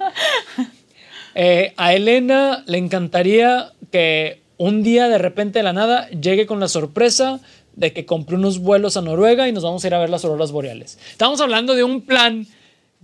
Eh, 1.35 1.73
a 1.77 1.95
Elena 1.95 2.63
le 2.67 2.79
encantaría 2.79 3.73
que 3.91 4.43
un 4.57 4.83
día 4.83 5.09
de 5.09 5.19
repente 5.19 5.59
de 5.59 5.63
la 5.63 5.73
nada 5.73 6.09
llegue 6.11 6.47
con 6.47 6.61
la 6.61 6.69
sorpresa 6.69 7.41
de 7.75 7.93
que 7.93 8.07
compré 8.07 8.37
unos 8.37 8.61
vuelos 8.61 8.97
a 8.97 9.03
Noruega 9.03 9.49
y 9.49 9.53
nos 9.53 9.65
vamos 9.65 9.85
a 9.85 9.87
ir 9.87 9.95
a 9.95 9.99
ver 9.99 10.11
las 10.11 10.25
auroras 10.25 10.53
boreales. 10.53 10.99
Estamos 11.11 11.41
hablando 11.41 11.75
de 11.75 11.83
un 11.83 12.03
plan 12.03 12.47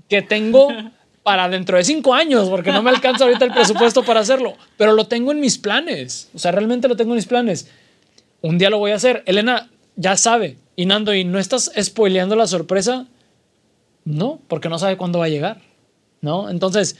que 0.08 0.22
tengo 0.22 0.68
para 1.22 1.48
dentro 1.48 1.76
de 1.76 1.84
cinco 1.84 2.14
años, 2.14 2.48
porque 2.48 2.72
no 2.72 2.82
me 2.82 2.90
alcanza 2.90 3.24
ahorita 3.24 3.44
el 3.44 3.52
presupuesto 3.52 4.02
para 4.04 4.20
hacerlo, 4.20 4.54
pero 4.76 4.92
lo 4.92 5.06
tengo 5.06 5.32
en 5.32 5.40
mis 5.40 5.58
planes. 5.58 6.28
O 6.34 6.38
sea, 6.38 6.52
realmente 6.52 6.88
lo 6.88 6.96
tengo 6.96 7.12
en 7.12 7.16
mis 7.16 7.26
planes. 7.26 7.68
Un 8.42 8.58
día 8.58 8.70
lo 8.70 8.78
voy 8.78 8.92
a 8.92 8.96
hacer. 8.96 9.22
Elena 9.26 9.68
ya 9.96 10.16
sabe. 10.16 10.56
Y 10.76 10.86
Nando, 10.86 11.14
¿y 11.14 11.24
no 11.24 11.38
estás 11.38 11.70
spoileando 11.78 12.36
la 12.36 12.46
sorpresa? 12.46 13.06
No, 14.04 14.40
porque 14.48 14.68
no 14.68 14.78
sabe 14.78 14.96
cuándo 14.96 15.18
va 15.18 15.26
a 15.26 15.28
llegar. 15.28 15.60
¿No? 16.22 16.48
Entonces, 16.48 16.96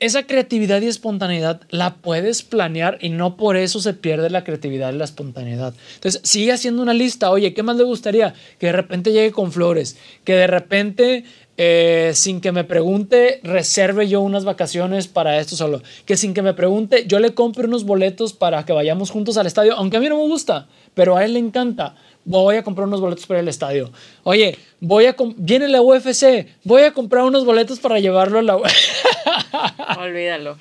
esa 0.00 0.22
creatividad 0.22 0.80
y 0.80 0.86
espontaneidad 0.86 1.60
la 1.68 1.94
puedes 1.96 2.42
planear 2.42 2.98
y 3.02 3.10
no 3.10 3.36
por 3.36 3.56
eso 3.56 3.80
se 3.80 3.92
pierde 3.92 4.30
la 4.30 4.44
creatividad 4.44 4.92
y 4.92 4.96
la 4.96 5.04
espontaneidad. 5.04 5.74
Entonces, 5.94 6.22
sigue 6.24 6.52
haciendo 6.52 6.82
una 6.82 6.94
lista. 6.94 7.30
Oye, 7.30 7.52
¿qué 7.52 7.62
más 7.62 7.76
le 7.76 7.84
gustaría? 7.84 8.34
Que 8.58 8.66
de 8.66 8.72
repente 8.72 9.12
llegue 9.12 9.30
con 9.30 9.52
flores, 9.52 9.98
que 10.24 10.34
de 10.34 10.46
repente, 10.46 11.24
eh, 11.58 12.12
sin 12.14 12.40
que 12.40 12.50
me 12.50 12.64
pregunte, 12.64 13.40
reserve 13.42 14.08
yo 14.08 14.22
unas 14.22 14.44
vacaciones 14.44 15.06
para 15.06 15.38
esto 15.38 15.54
solo. 15.54 15.82
Que 16.06 16.16
sin 16.16 16.32
que 16.32 16.40
me 16.40 16.54
pregunte, 16.54 17.04
yo 17.06 17.20
le 17.20 17.34
compre 17.34 17.66
unos 17.66 17.84
boletos 17.84 18.32
para 18.32 18.64
que 18.64 18.72
vayamos 18.72 19.10
juntos 19.10 19.36
al 19.36 19.46
estadio, 19.46 19.74
aunque 19.76 19.98
a 19.98 20.00
mí 20.00 20.08
no 20.08 20.16
me 20.16 20.26
gusta, 20.26 20.66
pero 20.94 21.18
a 21.18 21.26
él 21.26 21.34
le 21.34 21.40
encanta 21.40 21.94
voy 22.24 22.56
a 22.56 22.62
comprar 22.62 22.86
unos 22.86 23.00
boletos 23.00 23.26
para 23.26 23.40
el 23.40 23.48
estadio. 23.48 23.90
Oye, 24.22 24.58
voy 24.80 25.06
a 25.06 25.16
viene 25.36 25.68
la 25.68 25.82
UFC, 25.82 26.46
voy 26.64 26.82
a 26.82 26.92
comprar 26.92 27.24
unos 27.24 27.44
boletos 27.44 27.80
para 27.80 27.98
llevarlo 27.98 28.38
a 28.38 28.42
la 28.42 28.56
Olvídalo, 29.98 30.58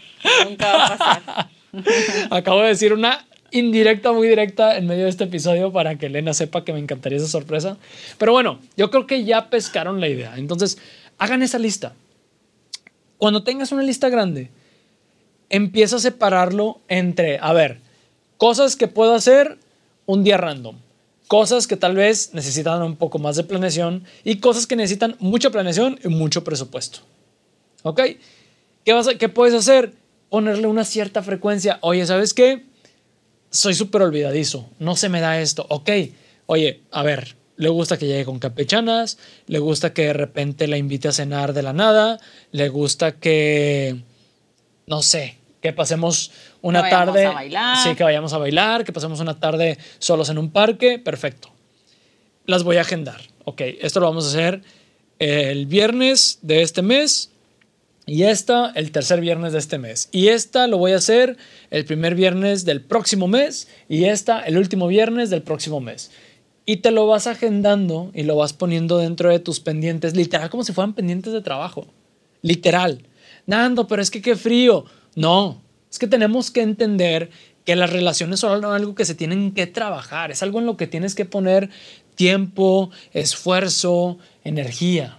nunca 0.48 0.72
va 0.72 0.86
a 0.86 0.98
pasar. 0.98 1.50
Acabo 2.32 2.62
de 2.62 2.69
decir 2.69 2.93
una 2.93 3.26
indirecta, 3.52 4.12
muy 4.12 4.28
directa 4.28 4.78
en 4.78 4.88
medio 4.88 5.06
de 5.06 5.10
este 5.10 5.26
episodio 5.26 5.72
para 5.72 5.95
que 5.98 6.08
Elena 6.08 6.34
sepa 6.34 6.63
que 6.63 6.74
me 6.74 6.80
encantaría 6.80 7.17
esa 7.17 7.28
sorpresa. 7.28 7.78
Pero 8.17 8.32
bueno, 8.32 8.60
yo 8.78 8.89
creo 8.89 9.08
que 9.08 9.24
ya 9.24 9.50
pescaron 9.50 10.00
la 10.00 10.08
idea. 10.08 10.34
Entonces, 10.38 10.78
hagan 11.17 11.41
esa 11.43 11.60
lista. 11.60 11.93
Cuando 13.17 13.43
tengas 13.43 13.72
una 13.72 13.84
lista 13.84 14.10
grande, 14.10 14.50
empieza 15.50 15.98
a 15.98 16.00
separarlo 16.00 16.80
entre, 16.88 17.39
a 17.39 17.54
ver, 17.54 17.80
cosas 18.38 18.76
que 18.76 18.88
puedo 18.88 19.13
hacer 19.13 19.58
un 20.06 20.24
día 20.24 20.38
random 20.38 20.76
cosas 21.30 21.68
que 21.68 21.78
tal 21.78 21.96
vez 21.96 22.32
necesitan 22.34 22.82
un 22.82 22.96
poco 22.96 23.20
más 23.20 23.36
de 23.36 23.44
planeación 23.44 24.04
y 24.24 24.39
cosas 24.39 24.65
que 24.65 24.76
necesitan 24.76 25.15
mucha 25.20 25.52
planeación 25.52 26.00
y 26.04 26.08
mucho 26.08 26.44
presupuesto. 26.44 27.02
¿Ok? 27.84 28.02
¿Qué, 28.84 28.94
vas 28.94 29.08
¿Qué 29.20 29.30
puedes 29.30 29.54
hacer? 29.54 29.94
Ponerle 30.30 30.65
una 30.65 30.84
cierta 30.84 31.22
frecuencia. 31.22 31.78
Oye, 31.82 32.04
¿sabes 32.08 32.34
qué? 32.34 32.65
Soy 33.52 33.76
súper 33.76 34.02
olvidadizo. 34.02 34.72
No 34.80 34.96
se 34.96 35.08
me 35.08 35.22
da 35.22 35.39
esto. 35.39 35.68
Ok. 35.70 35.92
Oye, 36.48 36.82
a 36.89 37.04
ver, 37.04 37.36
le 37.58 37.70
gusta 37.70 37.98
que 38.00 38.08
llegue 38.08 38.26
con 38.26 38.39
campechanas, 38.39 39.20
le 39.46 39.60
gusta 39.60 39.94
que 39.94 40.06
de 40.06 40.13
repente 40.13 40.68
la 40.68 40.78
invite 40.78 41.10
a 41.10 41.12
cenar 41.12 41.54
de 41.54 41.62
la 41.62 41.74
nada, 41.74 42.20
le 42.52 42.70
gusta 42.70 43.12
que, 43.12 44.02
no 44.88 45.04
sé, 45.04 45.38
que 45.62 45.74
pasemos 45.74 46.32
una 46.62 46.89
tarde. 46.89 47.26
A 47.26 47.32
bailar. 47.32 47.78
Sí, 47.78 47.95
que 47.95 48.04
vayamos 48.04 48.34
a 48.34 48.38
bailar, 48.38 48.84
que 48.84 48.93
pasemos 48.93 49.19
una 49.19 49.39
tarde 49.39 49.78
solos 50.00 50.30
en 50.30 50.38
un 50.38 50.52
parque. 50.52 51.00
Perfecto. 51.00 51.50
Las 52.45 52.63
voy 52.63 52.78
a 52.78 52.82
agendar. 52.82 53.22
Ok, 53.45 53.62
esto 53.82 54.00
lo 54.00 54.08
vamos 54.08 54.26
a 54.26 54.30
hacer 54.30 54.62
el 55.19 55.65
viernes 55.65 56.39
de 56.41 56.62
este 56.62 56.82
mes 56.82 57.32
y 58.06 58.24
esta 58.24 58.72
el 58.76 58.91
tercer 58.91 59.22
viernes 59.22 59.54
de 59.54 59.60
este 59.60 59.78
mes. 59.78 60.10
Y 60.12 60.30
esta 60.30 60.67
lo 60.67 60.78
voy 60.78 60.93
a 60.93 60.98
hacer 60.98 61.38
el 61.69 61.86
primer 61.86 62.15
viernes 62.15 62.65
del 62.65 62.82
próximo 62.82 63.28
mes 63.28 63.67
y 63.88 64.06
esta 64.06 64.41
el 64.41 64.58
último 64.58 64.88
viernes 64.88 65.30
del 65.30 65.43
próximo 65.43 65.80
mes. 65.80 66.12
Y 66.65 66.78
te 66.78 66.91
lo 66.91 67.08
vas 67.08 67.28
agendando 67.28 68.12
y 68.13 68.24
lo 68.24 68.36
vas 68.36 68.54
poniendo 68.54 68.98
dentro 68.98 69.30
de 69.30 69.39
tus 69.39 69.60
pendientes, 69.60 70.15
literal 70.15 70.50
como 70.50 70.63
si 70.63 70.74
fueran 70.74 70.93
pendientes 70.93 71.34
de 71.34 71.41
trabajo. 71.41 71.88
Literal. 72.41 73.02
Nando, 73.45 73.88
pero 73.88 74.02
es 74.02 74.12
que 74.12 74.22
qué 74.22 74.36
frío. 74.36 74.86
No, 75.20 75.62
es 75.92 76.00
que 76.00 76.08
tenemos 76.08 76.50
que 76.50 76.62
entender 76.62 77.30
que 77.66 77.76
las 77.76 77.90
relaciones 77.90 78.40
son 78.40 78.64
algo 78.64 78.96
que 78.96 79.04
se 79.04 79.16
tienen 79.16 79.52
que 79.52 79.68
trabajar, 79.68 80.32
es 80.32 80.42
algo 80.44 80.60
en 80.60 80.66
lo 80.66 80.78
que 80.78 80.88
tienes 80.88 81.14
que 81.14 81.26
poner 81.26 81.70
tiempo, 82.16 82.90
esfuerzo, 83.12 84.18
energía. 84.46 85.18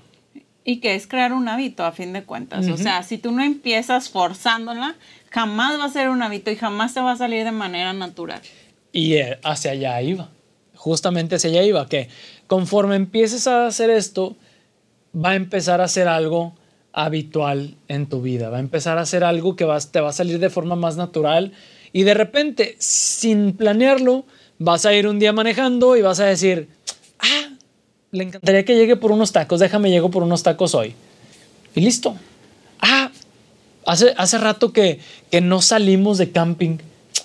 Y 0.64 0.78
que 0.78 0.94
es 0.94 1.06
crear 1.06 1.34
un 1.34 1.46
hábito 1.48 1.84
a 1.84 1.92
fin 1.92 2.14
de 2.14 2.24
cuentas. 2.24 2.66
O 2.68 2.78
sea, 2.78 3.02
si 3.02 3.18
tú 3.18 3.30
no 3.30 3.42
empiezas 3.42 4.08
forzándola, 4.08 4.96
jamás 5.28 5.78
va 5.78 5.84
a 5.84 5.90
ser 5.90 6.08
un 6.08 6.22
hábito 6.22 6.50
y 6.50 6.56
jamás 6.56 6.94
te 6.94 7.00
va 7.00 7.12
a 7.12 7.16
salir 7.16 7.44
de 7.44 7.52
manera 7.52 7.92
natural. 7.92 8.40
Y 8.92 9.16
eh, 9.16 9.38
hacia 9.44 9.72
allá 9.72 10.00
iba, 10.00 10.30
justamente 10.74 11.34
hacia 11.34 11.50
allá 11.50 11.62
iba, 11.62 11.86
que 11.90 12.08
conforme 12.46 12.96
empieces 12.96 13.46
a 13.46 13.66
hacer 13.66 13.90
esto, 13.90 14.34
va 15.14 15.32
a 15.32 15.34
empezar 15.34 15.82
a 15.82 15.88
ser 15.88 16.08
algo 16.08 16.54
habitual 16.92 17.76
en 17.88 18.06
tu 18.06 18.20
vida, 18.20 18.50
va 18.50 18.56
a 18.56 18.60
empezar 18.60 18.98
a 18.98 19.06
ser 19.06 19.24
algo 19.24 19.56
que 19.56 19.64
vas, 19.64 19.92
te 19.92 20.00
va 20.00 20.10
a 20.10 20.12
salir 20.12 20.38
de 20.38 20.50
forma 20.50 20.76
más 20.76 20.96
natural 20.96 21.52
y 21.92 22.04
de 22.04 22.14
repente, 22.14 22.76
sin 22.78 23.52
planearlo, 23.52 24.24
vas 24.58 24.86
a 24.86 24.94
ir 24.94 25.06
un 25.06 25.18
día 25.18 25.32
manejando 25.32 25.96
y 25.96 26.02
vas 26.02 26.20
a 26.20 26.26
decir, 26.26 26.68
ah, 27.18 27.50
le 28.12 28.24
encantaría 28.24 28.64
que 28.64 28.76
llegue 28.76 28.96
por 28.96 29.12
unos 29.12 29.32
tacos, 29.32 29.60
déjame 29.60 29.90
llego 29.90 30.10
por 30.10 30.22
unos 30.22 30.42
tacos 30.42 30.74
hoy. 30.74 30.94
Y 31.74 31.80
listo. 31.80 32.16
Ah, 32.80 33.10
hace, 33.86 34.14
hace 34.16 34.38
rato 34.38 34.72
que, 34.72 35.00
que 35.30 35.40
no 35.40 35.62
salimos 35.62 36.18
de 36.18 36.30
camping. 36.30 36.78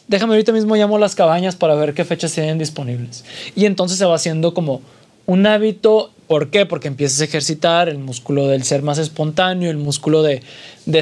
Déjame 0.08 0.34
ahorita 0.34 0.52
mismo 0.52 0.76
llamo 0.76 0.98
a 0.98 1.00
las 1.00 1.16
cabañas 1.16 1.56
para 1.56 1.76
ver 1.76 1.94
qué 1.94 2.06
fechas 2.06 2.34
tienen 2.34 2.58
disponibles. 2.58 3.26
Y 3.56 3.66
entonces 3.66 3.98
se 3.98 4.06
va 4.06 4.16
haciendo 4.16 4.54
como 4.54 4.82
un 5.26 5.46
hábito 5.48 6.12
¿Por 6.28 6.50
qué? 6.50 6.66
Porque 6.66 6.88
empiezas 6.88 7.22
a 7.22 7.26
ejercitar 7.26 7.88
el 7.88 8.00
músculo 8.00 8.48
del 8.48 8.64
ser 8.64 8.82
más 8.82 8.98
espontáneo, 8.98 9.70
el 9.70 9.78
músculo 9.78 10.24
de, 10.24 10.42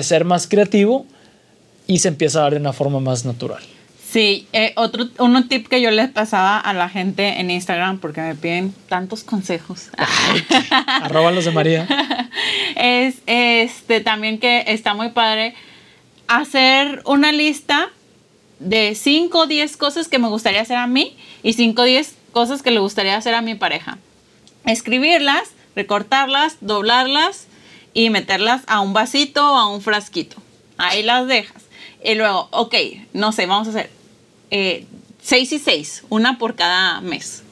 ser 0.01 0.25
más 0.25 0.47
creativo 0.47 1.05
y 1.87 1.99
se 1.99 2.09
empieza 2.09 2.39
a 2.39 2.41
dar 2.43 2.53
de 2.53 2.59
una 2.59 2.73
forma 2.73 2.99
más 2.99 3.23
natural. 3.23 3.63
Sí, 4.09 4.47
eh, 4.53 4.73
otro 4.75 5.07
uno 5.17 5.47
tip 5.47 5.67
que 5.67 5.81
yo 5.81 5.89
les 5.89 6.09
pasaba 6.09 6.59
a 6.59 6.73
la 6.73 6.87
gente 6.87 7.39
en 7.39 7.49
Instagram, 7.49 7.99
porque 7.99 8.21
me 8.21 8.35
piden 8.35 8.73
tantos 8.87 9.23
consejos. 9.23 9.89
Arroba 11.01 11.31
los 11.31 11.45
de 11.45 11.51
María. 11.51 11.87
Es 12.75 13.15
este 13.27 14.01
también 14.01 14.39
que 14.39 14.65
está 14.67 14.93
muy 14.93 15.09
padre 15.09 15.53
hacer 16.27 17.01
una 17.05 17.31
lista 17.31 17.89
de 18.59 18.95
5 18.95 19.37
o 19.37 19.47
10 19.47 19.77
cosas 19.77 20.07
que 20.07 20.19
me 20.19 20.27
gustaría 20.27 20.61
hacer 20.61 20.77
a 20.77 20.87
mí 20.87 21.15
y 21.43 21.53
5 21.53 21.81
o 21.81 21.85
10 21.85 22.15
cosas 22.31 22.61
que 22.61 22.71
le 22.71 22.79
gustaría 22.79 23.15
hacer 23.15 23.35
a 23.35 23.41
mi 23.41 23.55
pareja 23.55 23.97
escribirlas, 24.65 25.51
recortarlas, 25.75 26.57
doblarlas 26.61 27.47
y 27.93 28.09
meterlas 28.09 28.63
a 28.67 28.79
un 28.79 28.93
vasito 28.93 29.53
o 29.53 29.57
a 29.57 29.67
un 29.67 29.81
frasquito. 29.81 30.37
Ahí 30.77 31.03
las 31.03 31.27
dejas. 31.27 31.63
Y 32.03 32.15
luego, 32.15 32.47
ok, 32.51 32.75
no 33.13 33.31
sé, 33.31 33.45
vamos 33.45 33.67
a 33.67 33.71
hacer 33.71 33.89
eh, 34.51 34.85
seis 35.21 35.51
y 35.51 35.59
seis, 35.59 36.03
una 36.09 36.37
por 36.37 36.55
cada 36.55 37.01
mes. 37.01 37.43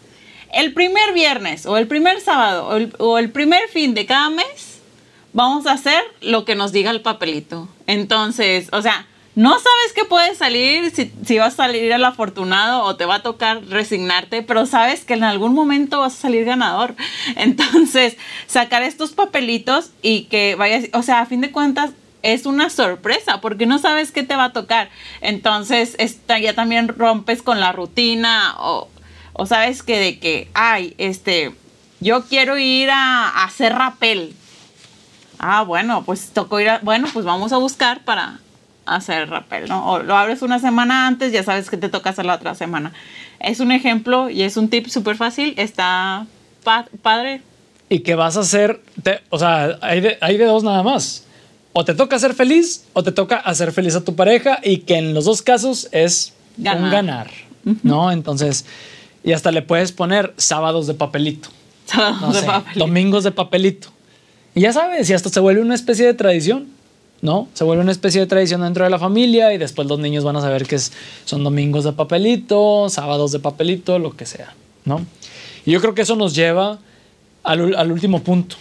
El 0.51 0.73
primer 0.73 1.13
viernes 1.13 1.65
o 1.65 1.77
el 1.77 1.87
primer 1.87 2.19
sábado 2.19 2.67
o 2.67 2.75
el, 2.75 2.93
o 2.99 3.17
el 3.17 3.31
primer 3.31 3.69
fin 3.69 3.93
de 3.93 4.05
cada 4.05 4.29
mes, 4.29 4.79
vamos 5.33 5.65
a 5.65 5.73
hacer 5.73 6.01
lo 6.19 6.43
que 6.43 6.55
nos 6.55 6.71
diga 6.73 6.91
el 6.91 7.01
papelito. 7.01 7.69
Entonces, 7.87 8.67
o 8.73 8.81
sea, 8.81 9.07
no 9.35 9.51
sabes 9.51 9.93
qué 9.95 10.03
puede 10.03 10.35
salir, 10.35 10.91
si, 10.91 11.11
si, 11.25 11.37
vas 11.37 11.53
a 11.53 11.57
salir 11.57 11.91
el 11.91 12.03
afortunado 12.03 12.83
o 12.83 12.97
te 12.97 13.05
va 13.05 13.15
a 13.15 13.23
tocar 13.23 13.63
resignarte, 13.65 14.41
pero 14.41 14.65
sabes 14.65 15.05
que 15.05 15.13
en 15.13 15.23
algún 15.23 15.53
momento 15.53 15.99
vas 16.01 16.13
a 16.15 16.21
salir 16.21 16.43
ganador. 16.43 16.95
Entonces, 17.37 18.17
sacar 18.47 18.83
estos 18.83 19.11
papelitos 19.11 19.91
y 20.01 20.23
que 20.23 20.55
vayas, 20.55 20.85
o 20.93 21.01
sea, 21.01 21.21
a 21.21 21.25
fin 21.25 21.39
de 21.39 21.51
cuentas, 21.51 21.91
es 22.23 22.45
una 22.45 22.69
sorpresa 22.69 23.41
porque 23.41 23.65
no 23.65 23.79
sabes 23.79 24.11
qué 24.11 24.23
te 24.23 24.35
va 24.35 24.45
a 24.45 24.53
tocar. 24.53 24.89
Entonces, 25.21 25.95
esta, 25.97 26.37
ya 26.37 26.53
también 26.53 26.89
rompes 26.89 27.41
con 27.41 27.59
la 27.59 27.71
rutina 27.71 28.55
o, 28.59 28.89
o 29.33 29.45
sabes 29.45 29.81
que 29.81 29.97
de 29.97 30.19
que, 30.19 30.49
ay, 30.53 30.93
este, 30.97 31.55
yo 32.01 32.25
quiero 32.25 32.57
ir 32.57 32.89
a, 32.91 33.29
a 33.29 33.45
hacer 33.45 33.73
rapel. 33.73 34.35
Ah, 35.39 35.63
bueno, 35.63 36.03
pues 36.03 36.31
tocó 36.33 36.59
ir 36.59 36.69
a, 36.69 36.79
bueno, 36.79 37.07
pues 37.13 37.25
vamos 37.25 37.53
a 37.53 37.57
buscar 37.57 38.03
para 38.03 38.39
hacer 38.85 39.29
rappel, 39.29 39.67
¿no? 39.67 39.91
O 39.91 39.99
lo 39.99 40.15
abres 40.15 40.41
una 40.41 40.59
semana 40.59 41.07
antes, 41.07 41.31
ya 41.31 41.43
sabes 41.43 41.69
que 41.69 41.77
te 41.77 41.89
toca 41.89 42.09
hacer 42.09 42.25
la 42.25 42.35
otra 42.35 42.55
semana. 42.55 42.93
Es 43.39 43.59
un 43.59 43.71
ejemplo 43.71 44.29
y 44.29 44.43
es 44.43 44.57
un 44.57 44.69
tip 44.69 44.87
súper 44.87 45.15
fácil, 45.15 45.53
está 45.57 46.25
padre. 47.01 47.41
Y 47.89 47.99
que 47.99 48.15
vas 48.15 48.37
a 48.37 48.41
hacer, 48.41 48.81
o 49.29 49.39
sea, 49.39 49.77
hay 49.81 50.01
de, 50.01 50.17
hay 50.21 50.37
de 50.37 50.45
dos 50.45 50.63
nada 50.63 50.83
más. 50.83 51.25
O 51.73 51.85
te 51.85 51.93
toca 51.93 52.19
ser 52.19 52.33
feliz 52.33 52.85
o 52.93 53.03
te 53.03 53.11
toca 53.11 53.37
hacer 53.37 53.71
feliz 53.71 53.95
a 53.95 54.03
tu 54.03 54.15
pareja 54.15 54.59
y 54.61 54.79
que 54.79 54.97
en 54.97 55.13
los 55.13 55.25
dos 55.25 55.41
casos 55.41 55.87
es 55.91 56.33
ganar. 56.57 56.83
un 56.83 56.91
ganar, 56.91 57.31
¿no? 57.83 58.11
Entonces, 58.11 58.65
y 59.23 59.31
hasta 59.33 59.51
le 59.51 59.61
puedes 59.61 59.91
poner 59.91 60.33
sábados 60.37 60.87
de 60.87 60.93
papelito. 60.93 61.49
Sábados 61.85 62.41
de 62.41 62.43
papelito. 62.43 62.79
Domingos 62.79 63.23
de 63.23 63.31
papelito. 63.31 63.89
Y 64.53 64.61
ya 64.61 64.73
sabes, 64.73 65.09
y 65.09 65.13
hasta 65.13 65.29
se 65.29 65.39
vuelve 65.39 65.61
una 65.61 65.75
especie 65.75 66.05
de 66.05 66.13
tradición. 66.13 66.67
¿No? 67.21 67.47
Se 67.53 67.63
vuelve 67.63 67.83
una 67.83 67.91
especie 67.91 68.21
de 68.21 68.27
tradición 68.27 68.61
dentro 68.61 68.83
de 68.83 68.89
la 68.89 68.99
familia 68.99 69.53
y 69.53 69.57
después 69.57 69.87
los 69.87 69.99
niños 69.99 70.23
van 70.23 70.35
a 70.37 70.41
saber 70.41 70.65
que 70.65 70.79
son 70.79 71.43
domingos 71.43 71.83
de 71.83 71.93
papelito, 71.93 72.89
sábados 72.89 73.31
de 73.31 73.39
papelito, 73.39 73.99
lo 73.99 74.15
que 74.15 74.25
sea, 74.25 74.53
¿no? 74.85 75.05
Y 75.65 75.71
yo 75.71 75.81
creo 75.81 75.93
que 75.93 76.01
eso 76.01 76.15
nos 76.15 76.33
lleva 76.33 76.79
al, 77.43 77.91
último 77.91 78.23
punto, 78.23 78.55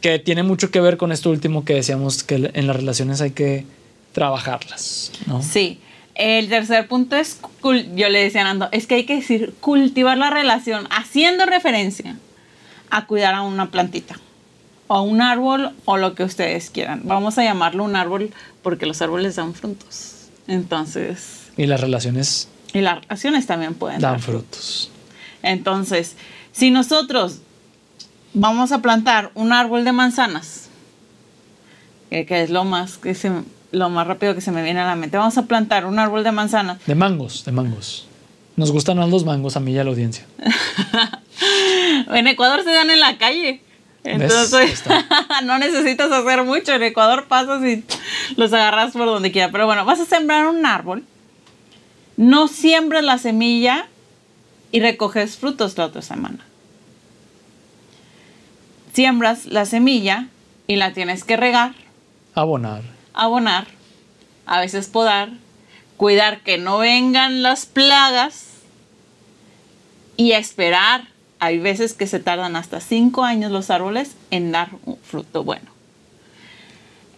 que 0.00 0.18
tiene 0.18 0.42
mucho 0.42 0.70
que 0.70 0.80
ver 0.80 0.96
con 0.96 1.12
esto 1.12 1.30
último 1.30 1.64
que 1.64 1.74
decíamos, 1.74 2.22
que 2.24 2.50
en 2.52 2.66
las 2.66 2.76
relaciones 2.76 3.20
hay 3.20 3.30
que 3.30 3.64
trabajarlas. 4.12 5.12
Sí. 5.40 5.78
El 6.14 6.48
tercer 6.48 6.88
punto 6.88 7.14
es, 7.14 7.38
yo 7.62 8.08
le 8.08 8.24
decía 8.24 8.40
a 8.40 8.44
Nando, 8.44 8.68
es 8.72 8.88
que 8.88 8.96
hay 8.96 9.04
que 9.04 9.16
decir 9.16 9.54
cultivar 9.60 10.18
la 10.18 10.30
relación 10.30 10.88
haciendo 10.90 11.46
referencia 11.46 12.16
a 12.90 13.06
cuidar 13.06 13.34
a 13.34 13.42
una 13.42 13.70
plantita. 13.70 14.18
O 14.88 15.02
un 15.02 15.22
árbol 15.22 15.70
o 15.84 15.96
lo 15.96 16.14
que 16.14 16.24
ustedes 16.24 16.70
quieran. 16.70 17.02
Vamos 17.04 17.38
a 17.38 17.44
llamarlo 17.44 17.84
un 17.84 17.94
árbol 17.94 18.32
porque 18.62 18.86
los 18.86 19.00
árboles 19.00 19.36
dan 19.36 19.54
frutos. 19.54 20.28
Entonces... 20.46 21.50
Y 21.56 21.66
las 21.66 21.80
relaciones... 21.80 22.48
Y 22.72 22.80
las 22.80 23.02
relaciones 23.02 23.46
también 23.46 23.74
pueden 23.74 24.00
dar 24.00 24.20
frutos. 24.20 24.90
Entonces, 25.42 26.16
si 26.52 26.70
nosotros 26.70 27.38
vamos 28.34 28.72
a 28.72 28.82
plantar 28.82 29.30
un 29.34 29.52
árbol 29.52 29.84
de 29.84 29.92
manzanas, 29.92 30.68
que, 32.10 32.42
es 32.42 32.50
lo 32.50 32.64
más, 32.64 32.98
que 32.98 33.14
se, 33.14 33.30
lo 33.72 33.88
más 33.90 34.06
rápido 34.06 34.34
que 34.34 34.40
se 34.40 34.50
me 34.52 34.62
viene 34.62 34.80
a 34.80 34.86
la 34.86 34.96
mente, 34.96 35.16
vamos 35.16 35.38
a 35.38 35.46
plantar 35.46 35.86
un 35.86 35.98
árbol 35.98 36.24
de 36.24 36.32
manzanas. 36.32 36.78
De 36.86 36.94
mangos, 36.94 37.44
de 37.44 37.52
mangos. 37.52 38.06
Nos 38.56 38.72
gustan 38.72 38.98
más 38.98 39.08
los 39.08 39.24
mangos 39.24 39.56
a 39.56 39.60
mí 39.60 39.72
y 39.72 39.78
a 39.78 39.84
la 39.84 39.90
audiencia. 39.90 40.26
en 42.12 42.26
Ecuador 42.26 42.64
se 42.64 42.72
dan 42.72 42.90
en 42.90 43.00
la 43.00 43.16
calle. 43.16 43.62
Entonces, 44.10 44.84
no 45.44 45.58
necesitas 45.58 46.10
hacer 46.10 46.44
mucho. 46.44 46.72
En 46.72 46.82
Ecuador 46.82 47.26
pasas 47.26 47.62
y 47.64 47.84
los 48.36 48.52
agarras 48.52 48.92
por 48.92 49.06
donde 49.06 49.30
quiera. 49.30 49.50
Pero 49.50 49.66
bueno, 49.66 49.84
vas 49.84 50.00
a 50.00 50.04
sembrar 50.04 50.46
un 50.46 50.64
árbol. 50.64 51.04
No 52.16 52.48
siembras 52.48 53.04
la 53.04 53.18
semilla 53.18 53.86
y 54.72 54.80
recoges 54.80 55.36
frutos 55.36 55.76
la 55.76 55.86
otra 55.86 56.02
semana. 56.02 56.38
Siembras 58.92 59.46
la 59.46 59.66
semilla 59.66 60.28
y 60.66 60.76
la 60.76 60.92
tienes 60.92 61.24
que 61.24 61.36
regar. 61.36 61.74
Abonar. 62.34 62.82
Abonar. 63.14 63.66
A 64.46 64.60
veces 64.60 64.88
podar. 64.88 65.30
Cuidar 65.96 66.40
que 66.40 66.58
no 66.58 66.78
vengan 66.78 67.42
las 67.42 67.66
plagas. 67.66 68.46
Y 70.16 70.32
esperar 70.32 71.06
hay 71.40 71.58
veces 71.58 71.94
que 71.94 72.06
se 72.06 72.20
tardan 72.20 72.56
hasta 72.56 72.80
cinco 72.80 73.24
años 73.24 73.52
los 73.52 73.70
árboles 73.70 74.16
en 74.30 74.52
dar 74.52 74.70
un 74.84 74.96
fruto 74.98 75.44
bueno. 75.44 75.70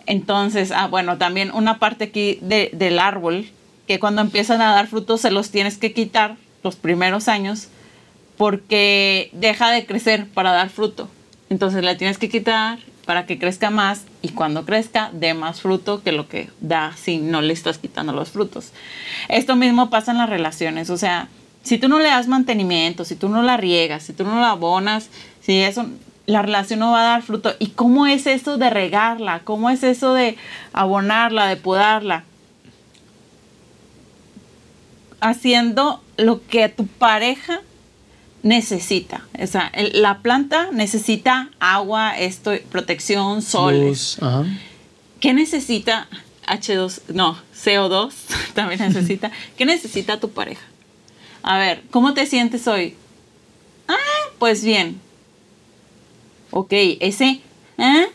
Entonces, 0.06 0.72
ah, 0.72 0.88
bueno, 0.88 1.18
también 1.18 1.50
una 1.52 1.78
parte 1.78 2.04
aquí 2.04 2.38
del 2.42 2.98
árbol, 2.98 3.48
que 3.86 4.00
cuando 4.00 4.22
empiezan 4.22 4.60
a 4.60 4.72
dar 4.72 4.86
frutos 4.86 5.20
se 5.20 5.30
los 5.30 5.50
tienes 5.50 5.78
que 5.78 5.92
quitar 5.92 6.36
los 6.62 6.76
primeros 6.76 7.28
años 7.28 7.68
porque 8.36 9.30
deja 9.32 9.70
de 9.70 9.86
crecer 9.86 10.26
para 10.28 10.52
dar 10.52 10.70
fruto. 10.70 11.08
Entonces 11.48 11.84
la 11.84 11.96
tienes 11.96 12.18
que 12.18 12.28
quitar 12.28 12.78
para 13.04 13.26
que 13.26 13.38
crezca 13.38 13.70
más 13.70 14.04
y 14.22 14.28
cuando 14.28 14.64
crezca 14.64 15.10
dé 15.12 15.34
más 15.34 15.60
fruto 15.60 16.02
que 16.02 16.12
lo 16.12 16.28
que 16.28 16.48
da 16.60 16.92
si 16.96 17.18
no 17.18 17.40
le 17.42 17.52
estás 17.52 17.78
quitando 17.78 18.12
los 18.12 18.30
frutos. 18.30 18.72
Esto 19.28 19.56
mismo 19.56 19.90
pasa 19.90 20.12
en 20.12 20.18
las 20.18 20.30
relaciones, 20.30 20.90
o 20.90 20.96
sea, 20.96 21.28
si 21.62 21.78
tú 21.78 21.88
no 21.88 21.98
le 21.98 22.08
das 22.08 22.28
mantenimiento, 22.28 23.04
si 23.04 23.16
tú 23.16 23.28
no 23.28 23.42
la 23.42 23.56
riegas, 23.56 24.04
si 24.04 24.12
tú 24.12 24.24
no 24.24 24.40
la 24.40 24.50
abonas, 24.50 25.08
si 25.40 25.60
eso, 25.60 25.86
la 26.26 26.42
relación 26.42 26.80
no 26.80 26.92
va 26.92 27.00
a 27.00 27.12
dar 27.12 27.22
fruto. 27.22 27.54
¿Y 27.58 27.68
cómo 27.68 28.06
es 28.06 28.26
eso 28.26 28.56
de 28.56 28.70
regarla? 28.70 29.40
¿Cómo 29.44 29.70
es 29.70 29.82
eso 29.82 30.14
de 30.14 30.36
abonarla, 30.72 31.46
de 31.46 31.56
podarla? 31.56 32.24
Haciendo 35.20 36.02
lo 36.16 36.46
que 36.46 36.68
tu 36.68 36.86
pareja 36.86 37.60
necesita. 38.42 39.26
O 39.38 39.46
sea, 39.46 39.70
la 39.92 40.20
planta 40.20 40.68
necesita 40.72 41.50
agua, 41.58 42.18
esto, 42.18 42.52
protección, 42.70 43.42
sol. 43.42 43.94
¿Qué 45.20 45.34
necesita 45.34 46.08
H2? 46.46 47.12
No, 47.12 47.38
CO2 47.54 48.12
también 48.54 48.80
necesita. 48.80 49.30
¿Qué 49.58 49.66
necesita 49.66 50.18
tu 50.18 50.30
pareja? 50.30 50.62
A 51.42 51.58
ver, 51.58 51.82
¿cómo 51.90 52.14
te 52.14 52.26
sientes 52.26 52.66
hoy? 52.66 52.94
Ah, 53.88 53.96
pues 54.38 54.64
bien. 54.64 55.00
Ok, 56.50 56.72
ese, 56.72 57.40
¿eh? 57.78 58.06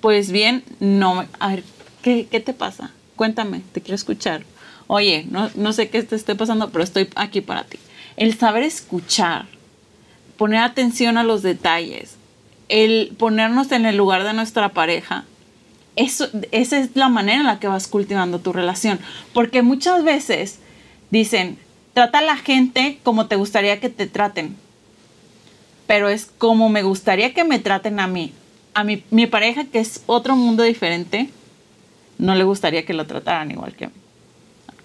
Pues 0.00 0.30
bien, 0.30 0.62
no. 0.78 1.26
A 1.38 1.48
ver, 1.48 1.64
¿qué, 2.02 2.24
te 2.24 2.52
pasa? 2.52 2.92
Cuéntame, 3.16 3.62
te 3.72 3.80
quiero 3.80 3.94
escuchar. 3.94 4.44
Oye, 4.86 5.26
no, 5.30 5.50
no 5.54 5.72
sé 5.72 5.88
qué 5.88 6.02
te 6.02 6.16
esté 6.16 6.34
pasando, 6.34 6.70
pero 6.70 6.84
estoy 6.84 7.08
aquí 7.16 7.40
para 7.40 7.64
ti. 7.64 7.78
El 8.16 8.36
saber 8.38 8.62
escuchar, 8.62 9.46
poner 10.36 10.60
atención 10.60 11.16
a 11.16 11.24
los 11.24 11.42
detalles, 11.42 12.16
el 12.68 13.14
ponernos 13.18 13.72
en 13.72 13.86
el 13.86 13.96
lugar 13.96 14.24
de 14.24 14.32
nuestra 14.32 14.70
pareja, 14.70 15.24
eso, 15.96 16.28
esa 16.50 16.78
es 16.78 16.90
la 16.94 17.08
manera 17.08 17.40
en 17.40 17.46
la 17.46 17.58
que 17.58 17.68
vas 17.68 17.86
cultivando 17.86 18.38
tu 18.38 18.52
relación. 18.52 18.98
Porque 19.34 19.62
muchas 19.62 20.02
veces 20.04 20.58
dicen, 21.10 21.58
Trata 21.94 22.18
a 22.18 22.22
la 22.22 22.36
gente 22.36 22.98
como 23.02 23.26
te 23.26 23.36
gustaría 23.36 23.80
que 23.80 23.88
te 23.88 24.06
traten. 24.06 24.56
Pero 25.86 26.08
es 26.08 26.26
como 26.38 26.68
me 26.68 26.82
gustaría 26.82 27.34
que 27.34 27.44
me 27.44 27.58
traten 27.58 28.00
a 28.00 28.06
mí. 28.06 28.32
A 28.74 28.84
mi, 28.84 29.02
mi 29.10 29.26
pareja, 29.26 29.64
que 29.64 29.80
es 29.80 30.02
otro 30.06 30.36
mundo 30.36 30.62
diferente, 30.62 31.30
no 32.18 32.34
le 32.34 32.44
gustaría 32.44 32.84
que 32.84 32.94
lo 32.94 33.06
trataran 33.06 33.50
igual 33.50 33.74
que 33.74 33.86
a. 33.86 33.90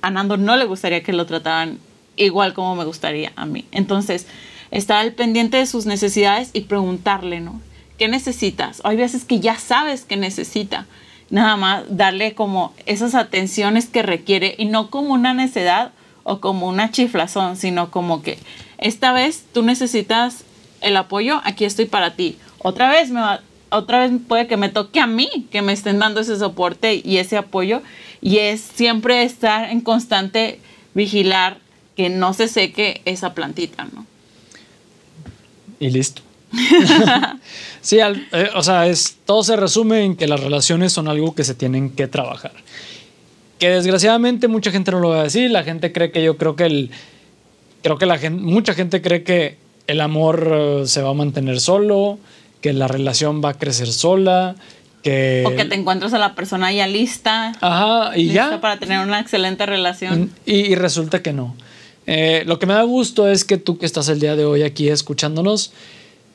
A 0.01 0.09
Nando 0.09 0.37
no 0.37 0.55
le 0.55 0.65
gustaría 0.65 1.03
que 1.03 1.13
lo 1.13 1.25
trataran 1.25 1.79
igual 2.15 2.53
como 2.53 2.75
me 2.75 2.85
gustaría 2.85 3.33
a 3.35 3.45
mí. 3.45 3.65
Entonces, 3.71 4.27
estar 4.71 4.97
al 4.97 5.13
pendiente 5.13 5.57
de 5.57 5.65
sus 5.65 5.85
necesidades 5.85 6.49
y 6.53 6.61
preguntarle, 6.61 7.39
¿no? 7.39 7.61
¿Qué 7.97 8.07
necesitas? 8.07 8.81
Hay 8.83 8.97
veces 8.97 9.25
que 9.25 9.39
ya 9.39 9.57
sabes 9.57 10.05
que 10.05 10.17
necesita. 10.17 10.85
Nada 11.29 11.55
más 11.55 11.83
darle 11.89 12.35
como 12.35 12.73
esas 12.85 13.15
atenciones 13.15 13.87
que 13.87 14.03
requiere 14.03 14.55
y 14.57 14.65
no 14.65 14.89
como 14.89 15.13
una 15.13 15.33
necedad 15.33 15.91
o 16.25 16.41
como 16.41 16.67
una 16.67 16.91
chiflazón, 16.91 17.55
sino 17.55 17.91
como 17.91 18.21
que 18.23 18.39
esta 18.79 19.13
vez 19.13 19.45
tú 19.53 19.61
necesitas 19.61 20.43
el 20.81 20.97
apoyo, 20.97 21.39
aquí 21.45 21.65
estoy 21.65 21.85
para 21.85 22.15
ti. 22.15 22.37
Otra 22.57 22.89
vez 22.89 23.11
me 23.11 23.21
va, 23.21 23.41
otra 23.69 23.99
vez 23.99 24.11
puede 24.27 24.47
que 24.47 24.57
me 24.57 24.69
toque 24.69 24.99
a 24.99 25.07
mí 25.07 25.47
que 25.51 25.61
me 25.61 25.71
estén 25.71 25.99
dando 25.99 26.19
ese 26.19 26.37
soporte 26.37 26.99
y 27.03 27.17
ese 27.17 27.37
apoyo 27.37 27.83
y 28.21 28.39
es 28.39 28.59
siempre 28.59 29.23
estar 29.23 29.69
en 29.69 29.81
constante 29.81 30.59
vigilar 30.95 31.59
que 31.95 32.09
no 32.09 32.33
se 32.33 32.47
seque 32.47 33.01
esa 33.05 33.35
plantita, 33.35 33.87
¿no? 33.93 34.05
Y 35.79 35.91
listo. 35.91 36.23
sí, 37.81 37.99
eh, 37.99 38.49
o 38.55 38.63
sea, 38.63 38.87
es, 38.87 39.17
todo 39.25 39.43
se 39.43 39.55
resume 39.57 40.03
en 40.03 40.15
que 40.15 40.27
las 40.27 40.39
relaciones 40.39 40.91
son 40.91 41.07
algo 41.07 41.35
que 41.35 41.43
se 41.43 41.53
tienen 41.53 41.91
que 41.91 42.07
trabajar 42.07 42.53
que 43.59 43.69
desgraciadamente 43.69 44.47
mucha 44.47 44.71
gente 44.71 44.91
no 44.91 44.99
lo 44.99 45.09
va 45.09 45.21
a 45.21 45.23
decir, 45.23 45.49
la 45.51 45.63
gente 45.63 45.91
cree 45.91 46.11
que 46.11 46.23
yo 46.23 46.37
creo 46.37 46.55
que 46.55 46.65
el 46.65 46.91
creo 47.81 47.97
que 47.97 48.05
la 48.05 48.17
gente 48.17 48.41
mucha 48.41 48.73
gente 48.73 49.01
cree 49.01 49.23
que 49.23 49.57
el 49.87 50.01
amor 50.01 50.51
eh, 50.51 50.83
se 50.85 51.01
va 51.01 51.11
a 51.11 51.13
mantener 51.13 51.59
solo, 51.59 52.19
que 52.61 52.73
la 52.73 52.87
relación 52.87 53.41
va 53.43 53.49
a 53.49 53.53
crecer 53.53 53.87
sola, 53.87 54.55
que 55.03 55.43
o 55.45 55.55
que 55.55 55.65
te 55.65 55.75
encuentras 55.75 56.13
a 56.13 56.17
la 56.17 56.35
persona 56.35 56.71
ya 56.73 56.87
lista, 56.87 57.53
ajá, 57.61 58.17
y 58.17 58.29
ya 58.29 58.59
para 58.59 58.79
tener 58.79 58.99
una 58.99 59.19
excelente 59.19 59.65
relación 59.65 60.31
y, 60.45 60.75
resulta 60.75 61.21
que 61.21 61.31
no. 61.31 61.55
Eh, 62.07 62.43
lo 62.45 62.59
que 62.59 62.65
me 62.65 62.73
da 62.73 62.83
gusto 62.83 63.27
es 63.27 63.45
que 63.45 63.57
tú 63.57 63.77
que 63.77 63.85
estás 63.85 64.09
el 64.09 64.19
día 64.19 64.35
de 64.35 64.45
hoy 64.45 64.63
aquí 64.63 64.89
escuchándonos, 64.89 65.71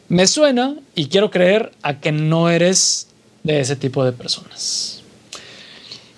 me 0.09 0.27
suena 0.27 0.75
y 0.95 1.07
quiero 1.07 1.31
creer 1.31 1.73
a 1.83 2.01
que 2.01 2.13
no 2.13 2.51
eres 2.51 3.09
de 3.43 3.61
ese 3.61 3.77
tipo 3.77 4.05
de 4.05 4.13
personas. 4.13 5.03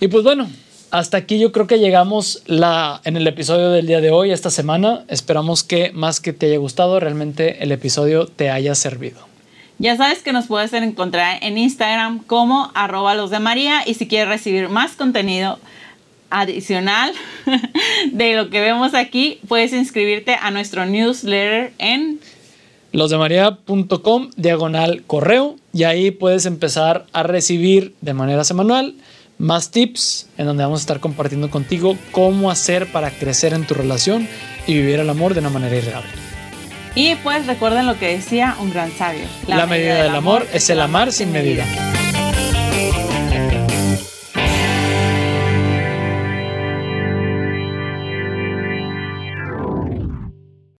Y 0.00 0.08
pues 0.08 0.24
bueno, 0.24 0.50
hasta 0.92 1.16
aquí 1.16 1.38
yo 1.38 1.52
creo 1.52 1.66
que 1.66 1.78
llegamos 1.78 2.42
la, 2.44 3.00
en 3.05 3.16
el 3.16 3.26
episodio 3.26 3.70
del 3.70 3.87
día 3.87 4.02
de 4.02 4.11
hoy, 4.11 4.31
esta 4.31 4.50
semana. 4.50 5.05
Esperamos 5.09 5.64
que 5.64 5.90
más 5.92 6.20
que 6.20 6.35
te 6.35 6.46
haya 6.46 6.59
gustado, 6.59 7.00
realmente 7.00 7.64
el 7.64 7.72
episodio 7.72 8.26
te 8.26 8.50
haya 8.50 8.74
servido. 8.74 9.18
Ya 9.78 9.96
sabes 9.96 10.22
que 10.22 10.35
nos 10.35 10.48
puedes 10.48 10.70
encontrar 10.74 11.38
en 11.42 11.57
Instagram 11.57 12.18
como 12.18 12.70
arroba 12.74 13.14
los 13.14 13.31
de 13.31 13.40
María 13.40 13.83
y 13.87 13.94
si 13.94 14.07
quieres 14.07 14.28
recibir 14.28 14.68
más 14.68 14.92
contenido 14.92 15.59
adicional 16.28 17.12
de 18.12 18.35
lo 18.35 18.50
que 18.50 18.61
vemos 18.61 18.92
aquí, 18.92 19.40
puedes 19.48 19.72
inscribirte 19.72 20.35
a 20.35 20.50
nuestro 20.50 20.85
newsletter 20.85 21.72
en 21.78 22.20
losdemaria.com 22.92 24.28
diagonal 24.37 25.05
correo 25.07 25.57
y 25.72 25.85
ahí 25.85 26.11
puedes 26.11 26.44
empezar 26.44 27.07
a 27.14 27.22
recibir 27.22 27.94
de 28.02 28.12
manera 28.12 28.44
semanal 28.44 28.94
más 29.42 29.72
tips 29.72 30.28
en 30.38 30.46
donde 30.46 30.62
vamos 30.62 30.81
a 30.81 30.83
estar 30.83 31.00
compartiendo 31.00 31.50
contigo 31.50 31.98
cómo 32.12 32.50
hacer 32.50 32.90
para 32.92 33.11
crecer 33.11 33.52
en 33.52 33.66
tu 33.66 33.74
relación 33.74 34.28
y 34.68 34.74
vivir 34.74 35.00
el 35.00 35.11
amor 35.11 35.35
de 35.35 35.40
una 35.40 35.50
manera 35.50 35.76
irreal. 35.76 36.05
Y 36.94 37.16
pues 37.16 37.46
recuerden 37.46 37.87
lo 37.87 37.98
que 37.98 38.09
decía 38.09 38.57
un 38.61 38.70
gran 38.70 38.92
sabio. 38.92 39.24
La, 39.48 39.66
medida, 39.66 40.02
del 40.02 40.14
amor 40.14 40.46
es 40.52 40.70
el 40.70 40.81
amar 40.81 41.11
sin 41.11 41.33
medida. 41.33 41.64